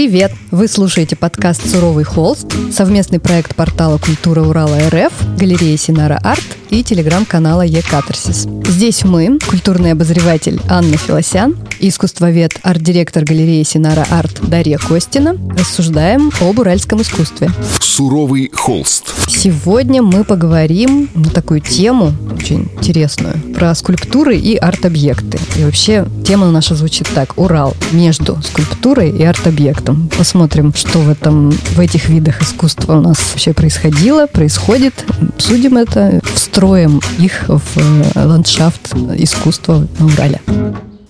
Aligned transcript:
Привет! 0.00 0.32
Вы 0.50 0.66
слушаете 0.66 1.14
подкаст 1.14 1.68
«Суровый 1.68 2.04
холст», 2.04 2.46
совместный 2.72 3.20
проект 3.20 3.54
портала 3.54 3.98
«Культура 3.98 4.40
Урала 4.40 4.78
РФ», 4.88 5.12
галереи 5.36 5.76
Синара 5.76 6.18
Арт 6.24 6.56
и 6.70 6.82
телеграм-канала 6.82 7.62
Е-Катарсис. 7.62 8.46
Здесь 8.66 9.04
мы, 9.04 9.38
культурный 9.48 9.92
обозреватель 9.92 10.60
Анна 10.68 10.96
Филосян 10.96 11.56
и 11.80 11.88
искусствовед, 11.88 12.58
арт-директор 12.62 13.24
галереи 13.24 13.62
Синара 13.64 14.06
Арт 14.10 14.40
Дарья 14.42 14.78
Костина, 14.78 15.36
рассуждаем 15.58 16.30
об 16.40 16.58
уральском 16.58 17.02
искусстве. 17.02 17.50
Суровый 17.80 18.50
холст. 18.54 19.12
Сегодня 19.28 20.02
мы 20.02 20.24
поговорим 20.24 21.08
на 21.14 21.30
такую 21.30 21.60
тему, 21.60 22.12
очень 22.34 22.70
интересную, 22.78 23.34
про 23.54 23.74
скульптуры 23.74 24.36
и 24.36 24.56
арт-объекты. 24.56 25.38
И 25.56 25.64
вообще 25.64 26.06
тема 26.26 26.50
наша 26.50 26.74
звучит 26.74 27.08
так. 27.14 27.38
Урал 27.38 27.74
между 27.92 28.40
скульптурой 28.42 29.10
и 29.10 29.22
арт-объектом. 29.24 30.08
Посмотрим, 30.16 30.72
что 30.74 30.98
в, 31.00 31.10
этом, 31.10 31.50
в 31.50 31.80
этих 31.80 32.08
видах 32.08 32.42
искусства 32.42 32.98
у 32.98 33.00
нас 33.00 33.18
вообще 33.32 33.52
происходило, 33.52 34.26
происходит. 34.26 35.04
Обсудим 35.34 35.76
это, 35.76 36.20
встроим 36.60 37.00
их 37.18 37.48
в 37.48 37.78
э, 37.78 38.26
ландшафт 38.26 38.94
искусства 39.16 39.88
на 39.98 40.04
Урале. 40.04 40.42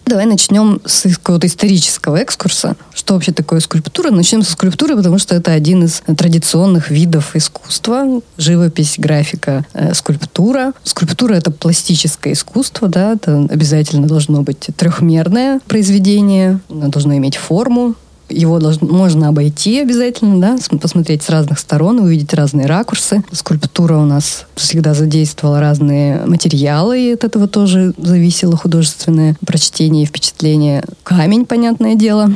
Давай 0.06 0.24
начнем 0.24 0.80
с 0.84 1.02
какого-то 1.16 1.48
исторического 1.48 2.18
экскурса. 2.18 2.76
Что 2.94 3.14
вообще 3.14 3.32
такое 3.32 3.58
скульптура? 3.58 4.12
Начнем 4.12 4.42
со 4.44 4.52
скульптуры, 4.52 4.94
потому 4.94 5.18
что 5.18 5.34
это 5.34 5.50
один 5.52 5.82
из 5.82 6.02
традиционных 6.16 6.92
видов 6.92 7.34
искусства. 7.34 8.20
Живопись, 8.36 8.94
графика, 8.96 9.66
э, 9.72 9.92
скульптура. 9.92 10.72
Скульптура— 10.84 11.34
это 11.34 11.50
пластическое 11.50 12.34
искусство, 12.34 12.86
да, 12.86 13.14
это 13.14 13.48
обязательно 13.50 14.06
должно 14.06 14.42
быть 14.42 14.68
трехмерное 14.76 15.58
произведение, 15.66 16.60
оно 16.68 16.90
должно 16.90 17.16
иметь 17.16 17.36
форму, 17.36 17.96
его 18.30 18.58
должно, 18.58 18.88
можно 18.88 19.28
обойти 19.28 19.80
обязательно, 19.80 20.40
да, 20.40 20.78
посмотреть 20.78 21.22
с 21.22 21.28
разных 21.28 21.58
сторон, 21.58 22.00
увидеть 22.00 22.32
разные 22.34 22.66
ракурсы. 22.66 23.22
Скульптура 23.32 23.96
у 23.96 24.04
нас 24.04 24.46
всегда 24.54 24.94
задействовала 24.94 25.60
разные 25.60 26.24
материалы, 26.26 27.00
и 27.00 27.12
от 27.12 27.24
этого 27.24 27.48
тоже 27.48 27.92
зависело 27.96 28.56
художественное 28.56 29.36
прочтение 29.46 30.04
и 30.04 30.06
впечатление. 30.06 30.84
Камень, 31.02 31.46
понятное 31.46 31.94
дело. 31.94 32.30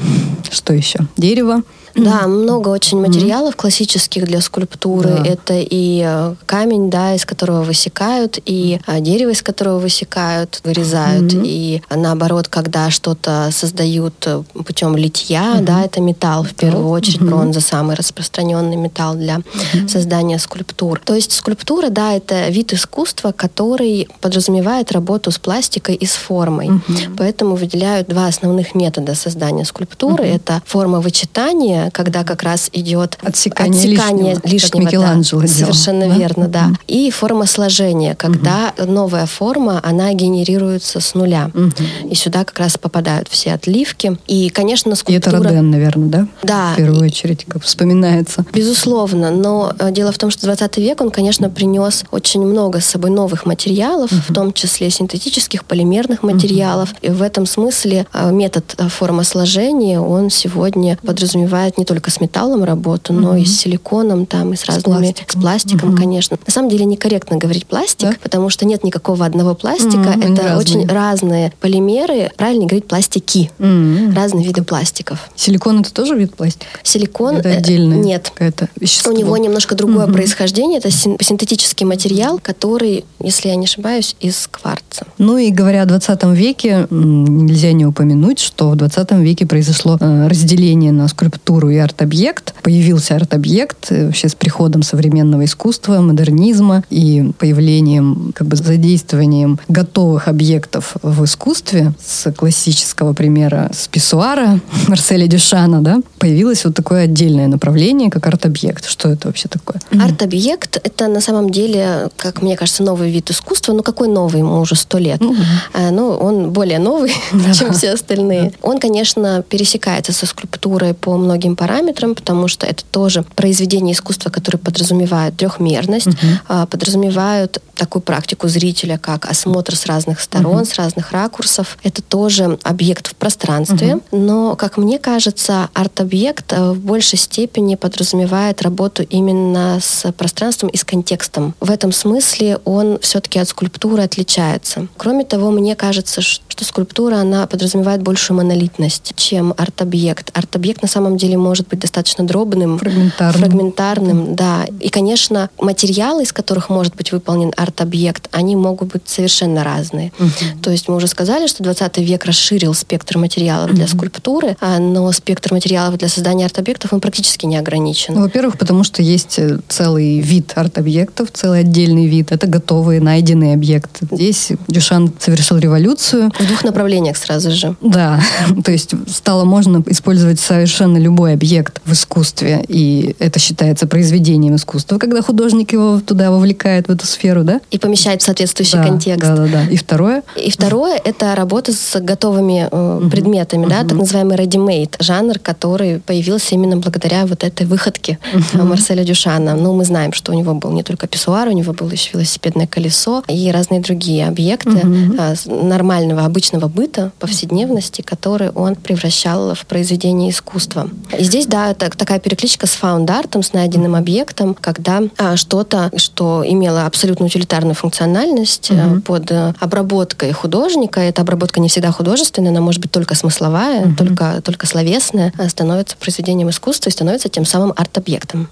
Что 0.50 0.72
еще? 0.74 1.00
Дерево. 1.16 1.62
Да, 1.94 2.26
много 2.26 2.68
очень 2.68 3.00
материалов 3.00 3.56
классических 3.56 4.24
для 4.24 4.40
скульптуры. 4.40 5.10
Да. 5.10 5.24
Это 5.24 5.54
и 5.54 6.02
э, 6.04 6.34
камень, 6.46 6.90
да, 6.90 7.14
из 7.14 7.24
которого 7.24 7.62
высекают, 7.62 8.38
и 8.44 8.80
э, 8.86 9.00
дерево, 9.00 9.30
из 9.30 9.42
которого 9.42 9.78
высекают, 9.78 10.60
вырезают, 10.64 11.32
mm-hmm. 11.32 11.42
и 11.44 11.82
наоборот, 11.94 12.48
когда 12.48 12.90
что-то 12.90 13.50
создают 13.52 14.14
э, 14.26 14.42
путем 14.64 14.96
литья, 14.96 15.56
mm-hmm. 15.56 15.64
да, 15.64 15.84
это 15.84 16.00
металл 16.00 16.42
в 16.42 16.54
первую 16.54 16.88
очередь, 16.88 17.20
mm-hmm. 17.20 17.26
бронза 17.26 17.60
самый 17.60 17.94
распространенный 17.94 18.76
металл 18.76 19.14
для 19.14 19.36
mm-hmm. 19.36 19.88
создания 19.88 20.38
скульптур. 20.38 21.00
То 21.04 21.14
есть 21.14 21.32
скульптура, 21.32 21.90
да, 21.90 22.12
это 22.12 22.48
вид 22.48 22.72
искусства, 22.72 23.32
который 23.32 24.08
подразумевает 24.20 24.90
работу 24.92 25.30
с 25.30 25.38
пластикой 25.38 25.94
и 25.94 26.06
с 26.06 26.12
формой. 26.12 26.68
Mm-hmm. 26.68 27.14
Поэтому 27.16 27.54
выделяют 27.54 28.08
два 28.08 28.26
основных 28.26 28.74
метода 28.74 29.14
создания 29.14 29.64
скульптуры. 29.64 30.24
Mm-hmm. 30.24 30.36
Это 30.36 30.62
форма 30.66 31.00
вычитания 31.00 31.83
когда 31.90 32.24
как 32.24 32.42
раз 32.42 32.70
идет 32.72 33.18
отсекание, 33.22 33.78
отсекание 33.78 34.34
лишнего, 34.34 34.48
лишнего 34.48 34.84
как 34.84 34.92
Микеланджело 34.92 35.42
да, 35.42 35.48
совершенно 35.48 36.08
да? 36.08 36.14
верно, 36.14 36.48
да. 36.48 36.66
Угу. 36.66 36.76
И 36.88 37.10
форма 37.10 37.46
сложения, 37.46 38.14
когда 38.14 38.72
угу. 38.78 38.90
новая 38.90 39.26
форма, 39.26 39.80
она 39.82 40.12
генерируется 40.12 41.00
с 41.00 41.14
нуля. 41.14 41.50
Угу. 41.54 42.10
И 42.10 42.14
сюда 42.14 42.44
как 42.44 42.58
раз 42.58 42.76
попадают 42.78 43.28
все 43.28 43.52
отливки. 43.52 44.16
И, 44.26 44.48
конечно, 44.50 44.94
скульптура... 44.94 45.36
И 45.36 45.40
это 45.40 45.48
Роден, 45.48 45.70
наверное, 45.70 46.08
да? 46.08 46.28
Да. 46.42 46.72
В 46.72 46.76
первую 46.76 47.04
очередь, 47.04 47.44
как 47.46 47.62
вспоминается. 47.62 48.44
Безусловно, 48.52 49.30
но 49.30 49.72
э, 49.78 49.90
дело 49.92 50.12
в 50.12 50.18
том, 50.18 50.30
что 50.30 50.46
20 50.46 50.76
век, 50.78 51.00
он, 51.00 51.10
конечно, 51.10 51.50
принес 51.50 52.04
очень 52.10 52.42
много 52.42 52.80
с 52.80 52.86
собой 52.86 53.10
новых 53.10 53.46
материалов, 53.46 54.12
угу. 54.12 54.20
в 54.28 54.34
том 54.34 54.52
числе 54.52 54.90
синтетических, 54.90 55.64
полимерных 55.64 56.22
материалов. 56.22 56.90
Угу. 56.92 56.98
И 57.02 57.10
в 57.10 57.22
этом 57.22 57.46
смысле 57.46 58.06
э, 58.12 58.30
метод 58.30 58.74
э, 58.78 58.88
формосложения, 58.88 60.00
он 60.00 60.30
сегодня 60.30 60.98
подразумевает 61.04 61.73
не 61.78 61.84
только 61.84 62.10
с 62.10 62.20
металлом 62.20 62.64
работу, 62.64 63.12
mm-hmm. 63.12 63.20
но 63.20 63.36
и 63.36 63.44
с 63.44 63.60
силиконом, 63.60 64.26
там, 64.26 64.52
и 64.52 64.56
с, 64.56 64.60
с 64.60 64.64
разными, 64.66 65.12
пластиком. 65.12 65.40
с 65.40 65.42
пластиком, 65.42 65.90
mm-hmm. 65.90 65.96
конечно. 65.96 66.38
На 66.46 66.52
самом 66.52 66.68
деле 66.68 66.84
некорректно 66.84 67.36
говорить 67.36 67.66
пластик, 67.66 68.10
да? 68.10 68.16
потому 68.22 68.50
что 68.50 68.64
нет 68.66 68.84
никакого 68.84 69.24
одного 69.24 69.54
пластика. 69.54 69.96
Mm-hmm. 69.96 70.32
Это 70.32 70.42
разные. 70.42 70.56
очень 70.56 70.86
разные 70.86 71.52
полимеры. 71.60 72.30
Правильно 72.36 72.66
говорить 72.66 72.86
пластики. 72.86 73.50
Mm-hmm. 73.58 74.14
Разные 74.14 74.46
виды 74.46 74.62
пластиков. 74.62 75.30
Силикон 75.36 75.80
это 75.80 75.92
тоже 75.92 76.16
вид 76.16 76.34
пластика? 76.34 76.66
Силикон 76.82 77.36
это 77.36 77.50
отдельно. 77.50 77.94
Нет. 77.94 78.32
Это 78.38 78.68
У 79.06 79.12
него 79.12 79.36
немножко 79.36 79.74
другое 79.74 80.06
mm-hmm. 80.06 80.12
происхождение. 80.12 80.78
Это 80.78 80.90
синтетический 80.90 81.86
материал, 81.86 82.38
который, 82.42 83.04
если 83.20 83.48
я 83.48 83.56
не 83.56 83.66
ошибаюсь, 83.66 84.16
из 84.20 84.48
кварца. 84.50 85.06
Ну 85.18 85.38
и 85.38 85.50
говоря 85.50 85.82
о 85.82 85.86
20 85.86 86.24
веке, 86.24 86.86
нельзя 86.90 87.72
не 87.72 87.86
упомянуть, 87.86 88.38
что 88.38 88.70
в 88.70 88.76
20 88.76 89.12
веке 89.12 89.46
произошло 89.46 89.96
э, 90.00 90.28
разделение 90.28 90.92
на 90.92 91.08
скульптуру 91.08 91.63
культуру 91.64 91.70
и 91.70 91.76
арт-объект. 91.78 92.54
Появился 92.62 93.16
арт-объект 93.16 93.90
э, 93.90 94.06
вообще 94.06 94.28
с 94.28 94.34
приходом 94.34 94.82
современного 94.82 95.44
искусства, 95.44 96.00
модернизма 96.00 96.82
и 96.90 97.32
появлением, 97.38 98.32
как 98.34 98.46
бы 98.46 98.56
задействованием 98.56 99.58
готовых 99.68 100.28
объектов 100.28 100.96
в 101.02 101.24
искусстве 101.24 101.92
с 102.04 102.32
классического 102.32 103.12
примера 103.14 103.70
с 103.72 103.88
писсуара 103.88 104.60
Марселя 104.88 105.26
Дюшана, 105.26 105.80
да, 105.80 106.00
появилось 106.18 106.64
вот 106.64 106.74
такое 106.74 107.04
отдельное 107.04 107.48
направление, 107.48 108.10
как 108.10 108.26
арт-объект. 108.26 108.86
Что 108.86 109.08
это 109.08 109.28
вообще 109.28 109.48
такое? 109.48 109.80
Арт-объект— 109.90 110.80
это 110.84 111.08
на 111.08 111.20
самом 111.20 111.50
деле, 111.50 112.08
как 112.16 112.42
мне 112.42 112.56
кажется, 112.56 112.82
новый 112.82 113.10
вид 113.10 113.30
искусства. 113.30 113.72
Ну, 113.74 113.82
какой 113.82 114.08
новый? 114.08 114.40
Ему 114.40 114.60
уже 114.60 114.74
сто 114.74 114.98
лет. 114.98 115.20
Mm-hmm. 115.20 115.90
Ну, 115.90 116.08
он 116.08 116.50
более 116.50 116.78
новый, 116.78 117.12
чем 117.58 117.72
все 117.72 117.92
остальные. 117.92 118.52
Он, 118.62 118.78
конечно, 118.78 119.42
пересекается 119.48 120.12
со 120.12 120.26
скульптурой 120.26 120.94
по 120.94 121.16
многим 121.16 121.53
другим 121.54 121.56
параметрам, 121.56 122.14
потому 122.14 122.48
что 122.48 122.66
это 122.66 122.84
тоже 122.84 123.24
произведения 123.34 123.92
искусства, 123.92 124.30
которые 124.30 124.60
подразумевают 124.60 125.36
трехмерность, 125.36 126.08
uh-huh. 126.08 126.66
подразумевают 126.66 127.60
такую 127.74 128.02
практику 128.02 128.48
зрителя, 128.48 128.98
как 128.98 129.26
осмотр 129.26 129.74
с 129.74 129.86
разных 129.86 130.20
сторон, 130.20 130.62
uh-huh. 130.62 130.72
с 130.72 130.76
разных 130.76 131.12
ракурсов. 131.12 131.78
Это 131.82 132.02
тоже 132.02 132.58
объект 132.62 133.08
в 133.08 133.14
пространстве, 133.14 133.94
uh-huh. 133.94 134.02
но, 134.12 134.56
как 134.56 134.76
мне 134.76 134.98
кажется, 134.98 135.68
арт-объект 135.74 136.52
э, 136.52 136.72
в 136.72 136.78
большей 136.78 137.18
степени 137.18 137.74
подразумевает 137.74 138.62
работу 138.62 139.02
именно 139.02 139.78
с 139.80 140.10
пространством 140.12 140.70
и 140.70 140.76
с 140.76 140.84
контекстом. 140.84 141.54
В 141.60 141.70
этом 141.70 141.92
смысле 141.92 142.58
он 142.64 142.98
все-таки 143.00 143.38
от 143.38 143.48
скульптуры 143.48 144.02
отличается. 144.02 144.86
Кроме 144.96 145.24
того, 145.24 145.50
мне 145.50 145.74
кажется, 145.74 146.20
что 146.20 146.64
скульптура, 146.64 147.16
она 147.16 147.46
подразумевает 147.46 148.02
большую 148.02 148.36
монолитность, 148.36 149.12
чем 149.16 149.54
арт-объект. 149.56 150.30
Арт-объект 150.34 150.82
на 150.82 150.88
самом 150.88 151.16
деле 151.16 151.36
может 151.44 151.68
быть 151.68 151.80
достаточно 151.80 152.24
дробным, 152.24 152.78
фрагментарным, 152.78 153.42
фрагментарным 153.42 154.34
да. 154.34 154.64
И, 154.80 154.88
конечно, 154.88 155.50
материалы, 155.60 156.22
из 156.22 156.32
которых 156.32 156.70
может 156.70 156.96
быть 156.96 157.12
выполнен 157.12 157.52
арт-объект, 157.56 158.28
они 158.32 158.56
могут 158.56 158.92
быть 158.92 159.02
совершенно 159.06 159.62
разные. 159.62 160.12
Угу. 160.18 160.62
То 160.62 160.70
есть 160.70 160.88
мы 160.88 160.96
уже 160.96 161.06
сказали, 161.06 161.46
что 161.46 161.62
20 161.62 161.98
век 161.98 162.24
расширил 162.24 162.74
спектр 162.74 163.18
материалов 163.18 163.74
для 163.74 163.86
скульптуры, 163.86 164.56
а, 164.60 164.78
но 164.78 165.10
спектр 165.12 165.52
материалов 165.52 165.98
для 165.98 166.08
создания 166.08 166.46
арт-объектов 166.46 166.92
он 166.92 167.00
практически 167.00 167.46
не 167.46 167.56
ограничен. 167.56 168.14
Ну, 168.14 168.22
во-первых, 168.22 168.58
потому 168.58 168.84
что 168.84 169.02
есть 169.02 169.38
э, 169.38 169.58
целый 169.68 170.20
вид 170.20 170.52
арт-объектов, 170.54 171.28
целый 171.32 171.60
отдельный 171.60 172.06
вид. 172.06 172.32
Это 172.32 172.46
готовые, 172.46 173.00
найденные 173.00 173.54
объекты. 173.54 174.06
Здесь 174.10 174.52
Дюшан 174.68 175.12
совершил 175.18 175.58
революцию. 175.58 176.30
В 176.38 176.46
двух 176.46 176.64
направлениях 176.64 177.16
сразу 177.16 177.50
же. 177.50 177.76
Да, 177.80 178.20
то 178.64 178.72
есть 178.72 178.94
стало 179.08 179.44
можно 179.44 179.82
использовать 179.86 180.40
совершенно 180.40 180.98
любой 180.98 181.23
объект 181.32 181.80
в 181.84 181.92
искусстве, 181.92 182.64
и 182.68 183.16
это 183.18 183.38
считается 183.38 183.86
произведением 183.86 184.56
искусства, 184.56 184.98
когда 184.98 185.22
художник 185.22 185.72
его 185.72 186.00
туда 186.00 186.30
вовлекает 186.30 186.88
в 186.88 186.90
эту 186.90 187.06
сферу, 187.06 187.44
да? 187.44 187.60
И 187.70 187.78
помещает 187.78 188.22
в 188.22 188.24
соответствующий 188.24 188.78
да, 188.78 188.84
контекст. 188.84 189.28
Да, 189.28 189.36
да, 189.36 189.46
да. 189.46 189.64
И 189.70 189.76
второе? 189.76 190.22
И 190.36 190.50
второе— 190.50 191.00
это 191.04 191.34
работа 191.34 191.72
с 191.72 192.00
готовыми 192.00 192.68
э, 192.70 193.08
предметами, 193.10 193.66
да, 193.66 193.80
угу. 193.80 193.88
так 193.88 193.98
называемый 193.98 194.36
ready-made, 194.36 194.96
жанр, 195.00 195.38
который 195.38 196.00
появился 196.00 196.54
именно 196.54 196.76
благодаря 196.76 197.26
вот 197.26 197.44
этой 197.44 197.66
выходке 197.66 198.18
угу. 198.32 198.64
Марселя 198.64 199.04
Дюшана. 199.04 199.54
Ну, 199.54 199.74
мы 199.74 199.84
знаем, 199.84 200.12
что 200.12 200.32
у 200.32 200.34
него 200.34 200.54
был 200.54 200.70
не 200.72 200.82
только 200.82 201.06
писсуар, 201.06 201.48
у 201.48 201.52
него 201.52 201.72
было 201.72 201.90
еще 201.90 202.10
велосипедное 202.12 202.66
колесо 202.66 203.22
и 203.28 203.50
разные 203.50 203.80
другие 203.80 204.26
объекты 204.26 204.80
э, 204.82 205.34
нормального, 205.46 206.24
обычного 206.24 206.68
быта, 206.68 207.12
повседневности, 207.18 208.02
которые 208.02 208.50
он 208.50 208.74
превращал 208.74 209.54
в 209.54 209.66
произведение 209.66 210.30
искусства. 210.30 210.88
И 211.18 211.24
здесь, 211.24 211.46
да, 211.46 211.74
так, 211.74 211.96
такая 211.96 212.18
перекличка 212.18 212.66
с 212.66 212.70
фаунд-артом, 212.70 213.42
с 213.42 213.52
найденным 213.52 213.94
объектом, 213.94 214.54
когда 214.54 215.02
а, 215.18 215.36
что-то, 215.36 215.90
что 215.96 216.44
имело 216.46 216.86
абсолютно 216.86 217.26
утилитарную 217.26 217.74
функциональность 217.74 218.70
угу. 218.70 219.00
под 219.00 219.30
а, 219.32 219.54
обработкой 219.60 220.32
художника, 220.32 221.00
эта 221.00 221.22
обработка 221.22 221.60
не 221.60 221.68
всегда 221.68 221.92
художественная, 221.92 222.50
она 222.50 222.60
может 222.60 222.80
быть 222.80 222.90
только 222.90 223.14
смысловая, 223.14 223.86
угу. 223.86 223.96
только, 223.96 224.40
только 224.42 224.66
словесная, 224.66 225.32
становится 225.48 225.96
произведением 225.96 226.50
искусства 226.50 226.90
и 226.90 226.92
становится 226.92 227.28
тем 227.28 227.44
самым 227.44 227.72
арт-объектом. 227.76 228.48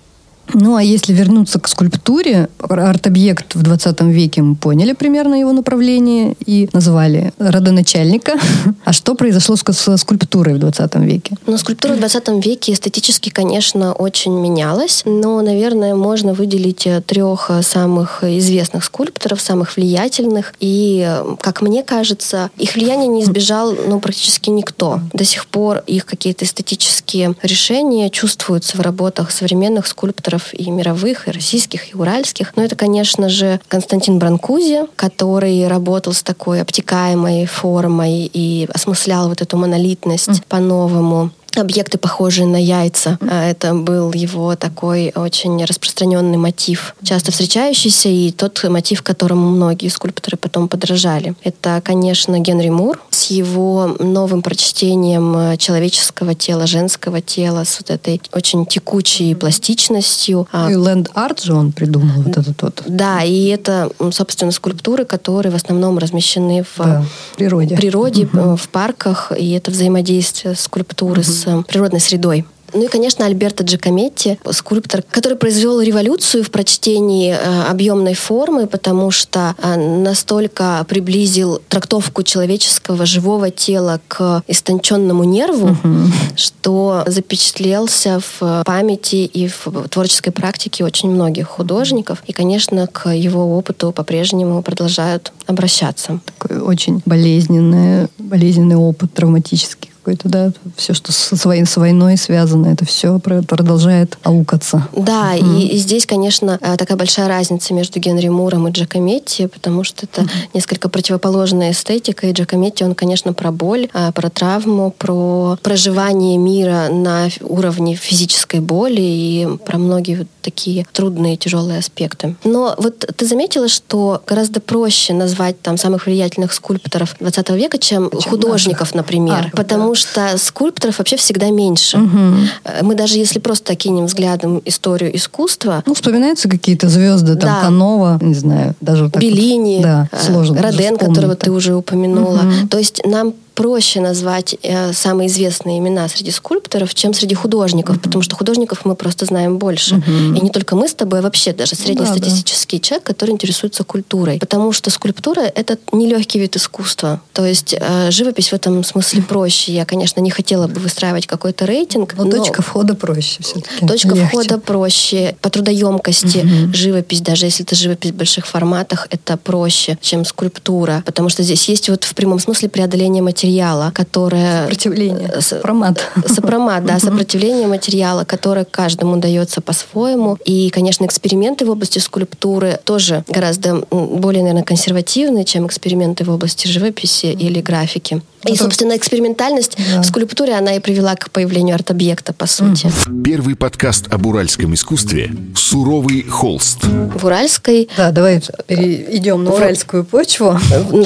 Ну, 0.55 0.77
а 0.77 0.83
если 0.83 1.13
вернуться 1.13 1.59
к 1.59 1.69
скульптуре, 1.69 2.49
арт-объект 2.59 3.55
в 3.55 3.63
20 3.63 4.01
веке 4.03 4.43
мы 4.43 4.55
поняли 4.55 4.93
примерно 4.93 5.35
его 5.35 5.53
направление 5.53 6.37
и 6.45 6.69
назвали 6.73 7.33
родоначальника. 7.39 8.33
А 8.85 8.93
что 8.93 9.15
произошло 9.15 9.57
с 9.57 9.97
скульптурой 9.97 10.55
в 10.55 10.59
20 10.59 10.95
веке? 10.97 11.37
Ну, 11.47 11.57
скульптура 11.57 11.95
в 11.95 11.99
20 11.99 12.45
веке 12.45 12.73
эстетически, 12.73 13.31
конечно, 13.31 13.93
очень 13.93 14.33
менялась, 14.33 15.03
но, 15.05 15.41
наверное, 15.41 15.95
можно 15.95 16.35
выделить 16.35 16.87
э, 16.87 17.01
трех 17.01 17.51
э, 17.51 17.63
самых 17.63 18.25
известных 18.25 18.85
скульпторов, 18.85 19.41
самых 19.41 19.77
влиятельных. 19.77 20.53
И, 20.59 21.05
э, 21.07 21.37
как 21.41 21.63
мне 21.63 21.83
кажется, 21.83 22.51
их 22.59 22.75
влияние 22.75 23.09
не 23.09 23.23
избежал 23.23 23.73
ну, 23.73 24.01
практически 24.01 24.51
никто. 24.51 25.01
До 25.13 25.25
сих 25.25 25.47
пор 25.47 25.83
их 25.87 26.07
какие-то 26.07 26.45
эстетические 26.45 27.35
решения 27.43 28.11
чувствуются 28.11 28.77
в 28.77 28.81
работах 28.81 29.31
современных 29.31 29.87
скульпторов 29.87 30.32
авторов 30.33 30.55
и 30.55 30.71
мировых, 30.71 31.29
и 31.29 31.31
российских, 31.31 31.93
и 31.93 31.97
уральских. 31.97 32.53
Но 32.57 32.65
это, 32.65 32.77
конечно 32.77 33.29
же, 33.29 33.61
Константин 33.69 34.19
Бранкузи, 34.19 34.87
который 34.97 35.67
работал 35.69 36.13
с 36.13 36.23
такой 36.23 36.61
обтекаемой 36.61 37.47
формой 37.47 38.31
и 38.33 38.69
осмыслял 38.73 39.29
вот 39.29 39.43
эту 39.43 39.57
монолитность 39.57 40.29
mm. 40.29 40.45
по-новому 40.49 41.31
объекты, 41.57 41.99
похожие 41.99 42.47
на 42.47 42.57
яйца. 42.57 43.19
А 43.21 43.45
это 43.45 43.75
был 43.75 44.13
его 44.13 44.57
такой 44.57 45.13
очень 45.15 45.65
распространенный 45.65 46.39
мотив, 46.39 46.95
часто 47.03 47.33
встречающийся, 47.33 48.09
и 48.09 48.31
тот 48.31 48.63
мотив, 48.65 49.03
которому 49.03 49.51
многие 49.51 49.89
скульпторы 49.89 50.37
потом 50.37 50.69
подражали. 50.69 51.35
Это, 51.43 51.81
конечно, 51.85 52.39
Генри 52.39 52.71
Мур 52.71 53.01
с 53.11 53.31
его 53.31 53.97
новым 53.99 54.43
прочтением 54.43 55.37
э, 55.37 55.57
человеческого 55.57 56.35
тела, 56.35 56.67
женского 56.67 57.21
тела, 57.21 57.65
с 57.65 57.79
вот 57.79 57.91
этой 57.91 58.21
очень 58.33 58.67
текучей 58.67 59.35
пластичностью. 59.35 60.49
А 60.53 60.71
и 60.71 60.75
ленд-арт 60.75 61.43
же 61.43 61.55
он 61.55 61.73
придумал, 61.73 62.23
вот 62.23 62.37
этот 62.37 62.63
вот. 62.63 62.83
Да, 62.87 63.23
и 63.23 63.47
это, 63.47 63.91
собственно, 64.11 64.53
скульптуры, 64.53 65.05
которые 65.05 65.53
в 65.53 65.57
основном 65.57 65.99
размещены 65.99 66.65
в 66.65 66.79
да, 66.79 67.05
природе, 67.37 67.77
природе 67.77 68.25
угу. 68.25 68.57
в 68.57 68.69
парках, 68.69 69.33
и 69.37 69.51
это 69.53 69.71
взаимодействие 69.71 70.55
скульптуры 70.55 71.21
угу. 71.21 71.31
с 71.31 71.42
с 71.43 71.65
природной 71.65 72.01
средой. 72.01 72.45
Ну 72.75 72.85
и, 72.85 72.89
конечно, 72.89 73.27
Альберто 73.27 73.65
Джакометти, 73.65 74.39
скульптор, 74.51 75.03
который 75.11 75.37
произвел 75.37 75.81
революцию 75.81 76.43
в 76.43 76.51
прочтении 76.51 77.35
э, 77.35 77.63
объемной 77.65 78.15
формы, 78.15 78.67
потому 78.67 79.11
что 79.11 79.55
э, 79.59 79.77
настолько 79.77 80.85
приблизил 80.89 81.61
трактовку 81.69 82.23
человеческого 82.23 83.05
живого 83.05 83.51
тела 83.51 84.01
к 84.09 84.43
истонченному 84.49 85.25
нерву, 85.25 85.73
угу. 85.73 86.13
что 86.35 87.05
запечатлелся 87.07 88.21
в 88.21 88.63
памяти 88.65 89.17
и 89.17 89.49
в 89.49 89.89
творческой 89.91 90.31
практике 90.31 90.85
очень 90.85 91.11
многих 91.11 91.49
художников. 91.49 92.23
И, 92.27 92.33
конечно, 92.33 92.87
к 92.87 93.11
его 93.11 93.59
опыту 93.59 93.93
по-прежнему 93.93 94.63
продолжают 94.63 95.33
обращаться. 95.47 96.21
Такой 96.39 96.59
очень 96.61 97.03
болезненный, 97.05 98.09
болезненный 98.19 98.77
опыт, 98.77 99.13
травматический 99.13 99.92
какой-то, 100.03 100.29
да, 100.29 100.53
все, 100.77 100.95
что 100.95 101.13
с, 101.13 101.45
войной, 101.45 101.67
с 101.67 101.77
войной 101.77 102.17
связано, 102.17 102.67
это 102.67 102.85
все 102.85 103.19
продолжает 103.21 104.19
аукаться. 104.25 104.89
Да, 104.97 105.37
mm. 105.37 105.61
и, 105.61 105.69
и 105.69 105.77
здесь, 105.79 106.07
конечно, 106.07 106.59
э, 106.61 106.77
такая 106.77 106.97
большая 106.97 107.29
разница 107.29 107.73
между 107.73 108.01
Генри 108.01 108.29
Муром 108.29 108.67
и 108.67 108.73
Джакометти, 108.73 109.47
потому 109.47 109.85
что 109.85 110.07
это 110.07 110.23
mm. 110.23 110.31
несколько 110.55 110.89
противоположная 110.89 111.71
эстетика, 111.71 112.27
и 112.27 112.33
Джакометти, 112.33 112.83
он, 112.83 112.95
конечно, 112.95 113.33
про 113.33 113.53
боль, 113.53 113.89
э, 113.95 114.13
про 114.13 114.29
травму, 114.29 114.91
про 114.91 115.57
проживание 115.63 116.37
мира 116.37 116.89
на 116.91 117.29
уровне 117.41 117.95
физической 117.95 118.61
боли 118.61 119.01
и 119.01 119.49
про 119.65 119.79
многие 119.79 120.27
такие 120.43 120.87
трудные, 120.93 121.37
тяжелые 121.37 121.79
аспекты. 121.79 122.35
Но 122.45 122.75
вот 122.77 122.99
ты 123.17 123.27
заметила, 123.27 123.69
что 123.69 124.23
гораздо 124.27 124.61
проще 124.61 125.15
назвать 125.15 125.61
там 125.63 125.79
самых 125.79 126.07
влиятельных 126.07 126.53
скульпторов 126.53 127.15
20 127.21 127.51
века, 127.51 127.79
чем, 127.79 128.11
чем 128.11 128.31
художников, 128.31 128.81
наших. 128.81 128.95
например. 128.95 129.51
А, 129.53 129.57
потому 129.57 129.92
да. 129.93 129.99
что 129.99 130.39
скульпторов 130.39 130.99
вообще 130.99 131.17
всегда 131.17 131.51
меньше. 131.51 131.99
Угу. 131.99 132.83
Мы 132.83 132.95
даже 132.95 133.19
если 133.19 133.39
просто 133.39 133.73
окинем 133.73 134.07
взглядом 134.07 134.61
историю 134.65 135.15
искусства... 135.17 135.83
Ну, 135.87 135.95
вспоминаются 135.95 136.49
какие-то 136.49 136.89
звезды, 136.89 137.37
там, 137.37 137.51
да. 137.51 137.61
Канова, 137.63 138.19
не 138.21 138.35
знаю, 138.35 138.75
даже... 138.81 139.11
Так 139.11 139.23
Беллини, 139.23 139.77
вот, 139.77 139.83
да, 139.83 140.09
сложно 140.19 140.63
Роден, 140.63 140.97
которого 140.97 141.37
ты 141.37 141.51
уже 141.51 141.75
упомянула. 141.75 142.41
Угу. 142.41 142.69
То 142.69 142.79
есть 142.79 143.03
нам 143.05 143.35
проще 143.55 144.01
назвать 144.01 144.57
э, 144.63 144.93
самые 144.93 145.29
известные 145.29 145.79
имена 145.79 146.09
среди 146.09 146.31
скульпторов, 146.31 146.95
чем 146.95 147.15
среди 147.15 147.35
художников, 147.35 147.97
mm-hmm. 147.97 148.03
потому 148.03 148.23
что 148.23 148.37
художников 148.37 148.85
мы 148.85 148.95
просто 148.95 149.27
знаем 149.27 149.59
больше. 149.59 149.97
Mm-hmm. 149.97 150.39
И 150.39 150.41
не 150.41 150.51
только 150.51 150.77
мы 150.77 150.89
с 150.89 150.95
тобой, 150.95 151.21
а 151.21 151.23
вообще 151.23 151.53
даже 151.53 151.75
среднестатистический 151.75 152.79
да, 152.79 152.81
да. 152.81 152.87
человек, 152.89 153.07
который 153.07 153.31
интересуется 153.31 153.85
культурой. 153.85 154.39
Потому 154.39 154.73
что 154.73 154.91
скульптура— 154.91 155.41
это 155.55 155.79
нелегкий 155.93 156.39
вид 156.39 156.57
искусства. 156.57 157.21
То 157.33 157.45
есть 157.45 157.75
э, 157.79 158.11
живопись 158.11 158.49
в 158.49 158.53
этом 158.55 158.83
смысле 158.85 159.23
проще. 159.23 159.73
Я, 159.73 159.85
конечно, 159.85 160.21
не 160.21 160.31
хотела 160.31 160.67
бы 160.67 160.81
выстраивать 160.81 161.27
какой-то 161.27 161.67
рейтинг. 161.67 162.15
Но, 162.17 162.25
но 162.25 162.31
точка 162.31 162.63
входа 162.63 162.95
проще 162.95 163.43
все-таки. 163.43 163.87
Точка 163.87 164.09
Легче. 164.09 164.27
входа 164.27 164.59
проще. 164.59 165.37
По 165.41 165.51
трудоемкости 165.51 166.39
mm-hmm. 166.39 166.75
живопись, 166.75 167.21
даже 167.21 167.47
если 167.47 167.65
это 167.65 167.75
живопись 167.75 168.11
в 168.11 168.15
больших 168.15 168.47
форматах, 168.47 169.07
это 169.11 169.37
проще, 169.37 169.99
чем 170.01 170.25
скульптура. 170.25 171.03
Потому 171.05 171.29
что 171.29 171.43
здесь 171.43 171.69
есть 171.69 171.89
вот 171.89 172.05
в 172.05 172.15
прямом 172.15 172.39
смысле 172.39 172.69
преодоление 172.69 173.23
материала 173.23 173.42
материала, 173.43 173.91
которое... 173.93 174.63
Сопротивление. 174.63 175.31
Э, 175.35 175.41
сопромат. 175.41 176.11
Сопромат, 176.27 176.85
да, 176.85 176.99
сопротивление 176.99 177.67
материала, 177.67 178.25
которое 178.25 178.65
каждому 178.65 179.17
дается 179.17 179.61
по-своему. 179.61 180.39
И, 180.45 180.71
конечно, 180.71 181.05
эксперименты 181.05 181.65
в 181.65 181.71
области 181.71 181.99
скульптуры 181.99 182.79
тоже 182.85 183.25
гораздо 183.29 183.85
более, 183.91 184.43
наверное, 184.43 184.65
консервативны, 184.65 185.45
чем 185.45 185.67
эксперименты 185.67 186.25
в 186.25 186.31
области 186.31 186.69
живописи 186.69 187.27
или 187.27 187.61
графики. 187.61 188.23
И, 188.45 188.57
собственно, 188.57 188.97
экспериментальность 188.97 189.77
да. 189.77 190.03
в 190.03 190.05
скульптуре, 190.05 190.55
она 190.55 190.75
и 190.75 190.81
привела 190.81 191.15
к 191.15 191.31
появлению 191.31 191.77
арт-объекта, 191.77 192.33
по 192.33 192.47
сути. 192.47 192.91
Первый 193.25 193.55
подкаст 193.55 194.13
об 194.13 194.27
уральском 194.27 194.75
искусстве 194.75 195.31
«Суровый 195.55 196.25
холст». 196.25 196.85
В 196.85 197.25
уральской... 197.25 197.89
Да, 197.97 198.11
давай 198.11 198.43
перейдем 198.67 199.45
на 199.45 199.53
уральскую 199.53 200.05
почву. 200.05 200.59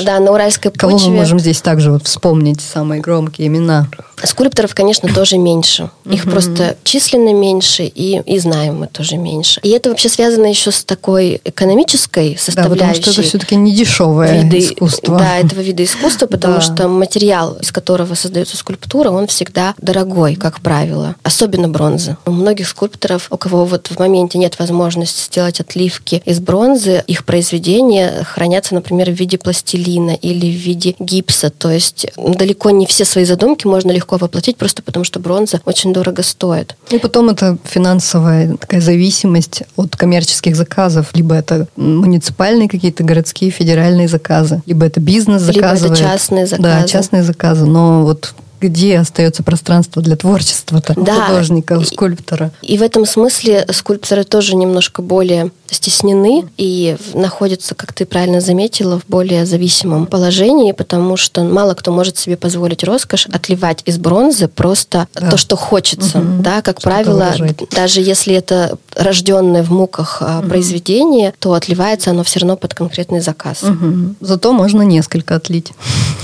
Да, 0.05 0.19
на 0.19 0.33
уральской 0.33 0.71
почве. 0.71 0.89
Кого 0.89 0.99
мы 0.99 1.17
можем 1.17 1.39
здесь 1.39 1.61
также 1.61 1.93
вот 1.93 2.07
вспомнить, 2.07 2.26
самые 2.61 3.01
громкие 3.01 3.47
имена? 3.47 3.89
Скульпторов, 4.23 4.75
конечно, 4.75 5.13
тоже 5.13 5.39
меньше. 5.39 5.91
Их 6.05 6.25
угу. 6.25 6.31
просто 6.31 6.77
численно 6.85 7.33
меньше, 7.33 7.85
и, 7.85 8.21
и 8.21 8.39
знаем 8.39 8.79
мы 8.79 8.87
тоже 8.87 9.17
меньше. 9.17 9.61
И 9.63 9.71
это 9.71 9.91
вообще 9.91 10.09
связано 10.09 10.47
еще 10.47 10.71
с 10.71 10.85
такой 10.85 11.41
экономической 11.45 12.37
составляющей. 12.39 12.79
Да, 12.79 12.87
потому 12.87 13.03
что 13.03 13.11
это 13.11 13.23
все-таки 13.23 13.57
не 13.57 13.75
дешевое 13.75 14.43
виды, 14.43 14.59
искусство. 14.59 15.19
Да, 15.19 15.39
этого 15.39 15.61
вида 15.61 15.85
искусства, 15.85 16.27
потому 16.27 16.57
да. 16.57 16.61
что 16.61 16.89
материал, 16.89 17.57
из 17.57 17.73
которого 17.73 18.15
создается 18.15 18.57
скульптура, 18.57 19.11
он 19.11 19.27
всегда 19.27 19.75
дорогой, 19.79 20.37
как 20.37 20.61
правило. 20.61 21.15
Особенно 21.23 21.69
бронза. 21.69 22.17
У 22.27 22.31
многих 22.31 22.69
скульпторов, 22.69 23.29
у 23.31 23.37
кого 23.37 23.65
вот 23.65 23.89
в 23.89 23.99
моменте 23.99 24.39
нет 24.39 24.59
возможности 24.59 25.27
сделать 25.27 25.61
отливки 25.61 26.23
из 26.25 26.41
бронзы, 26.41 27.05
их 27.07 27.25
произведения 27.25 28.25
хранятся, 28.25 28.75
например, 28.75 29.11
в 29.11 29.15
виде 29.15 29.39
пластилина 29.39 30.13
или 30.13 30.47
в 30.47 30.59
виде 30.59 30.95
гипса. 30.99 31.51
То 31.51 31.71
есть 31.71 32.07
далеко 32.17 32.71
не 32.71 32.87
все 32.87 33.05
свои 33.05 33.25
задумки 33.25 33.67
можно 33.67 33.91
легко 33.91 34.06
легко 34.07 34.17
воплотить, 34.19 34.57
просто 34.57 34.83
потому 34.83 35.05
что 35.05 35.19
бронза 35.19 35.61
очень 35.65 35.93
дорого 35.93 36.23
стоит. 36.23 36.77
И 36.91 36.99
потом 36.99 37.31
это 37.31 37.59
финансовая 37.65 38.57
такая 38.57 38.81
зависимость 38.81 39.65
от 39.77 39.97
коммерческих 39.97 40.55
заказов. 40.55 41.09
Либо 41.15 41.35
это 41.35 41.67
муниципальные 41.77 42.69
какие-то 42.69 43.03
городские, 43.03 43.51
федеральные 43.51 44.09
заказы, 44.09 44.63
либо 44.67 44.87
это 44.87 45.01
бизнес 45.01 45.43
заказывает. 45.43 45.83
Либо 45.83 45.95
это 45.95 46.03
частные 46.03 46.47
заказы. 46.47 46.63
Да, 46.63 46.85
частные 46.87 47.23
заказы. 47.23 47.67
Но 47.67 48.05
вот 48.05 48.35
где 48.61 48.99
остается 48.99 49.43
пространство 49.43 50.01
для 50.01 50.17
творчества 50.17 50.83
да. 50.97 51.27
художника, 51.27 51.81
скульптора. 51.85 52.53
И 52.63 52.79
в 52.79 52.83
этом 52.83 53.05
смысле 53.05 53.67
скульпторы 53.71 54.25
тоже 54.25 54.57
немножко 54.57 55.03
более 55.03 55.51
стеснены 55.77 56.49
и 56.57 56.97
находятся, 57.15 57.75
как 57.75 57.93
ты 57.93 58.07
правильно 58.07 58.41
заметила, 58.41 58.99
в 58.99 59.07
более 59.07 59.47
зависимом 59.47 60.07
положении, 60.07 60.73
потому 60.73 61.17
что 61.17 61.45
мало 61.45 61.75
кто 61.75 61.93
может 61.93 62.19
себе 62.19 62.37
позволить 62.37 62.83
роскошь 62.85 63.27
отливать 63.27 63.83
из 63.85 63.99
бронзы 63.99 64.49
просто 64.49 65.07
да. 65.15 65.31
то, 65.31 65.37
что 65.37 65.57
хочется. 65.57 66.19
Угу. 66.19 66.43
Да, 66.43 66.63
как 66.63 66.81
что 66.81 66.91
правило, 66.91 67.35
даже 67.71 68.01
если 68.01 68.35
это 68.35 68.79
рожденное 68.95 69.63
в 69.63 69.71
муках 69.71 70.23
угу. 70.23 70.49
произведение, 70.49 71.35
то 71.39 71.53
отливается 71.53 72.11
оно 72.11 72.25
все 72.25 72.41
равно 72.41 72.57
под 72.57 72.75
конкретный 72.75 73.21
заказ. 73.21 73.63
Угу. 73.63 74.17
Зато 74.21 74.53
можно 74.53 74.83
несколько 74.83 75.37
отлить. 75.37 75.73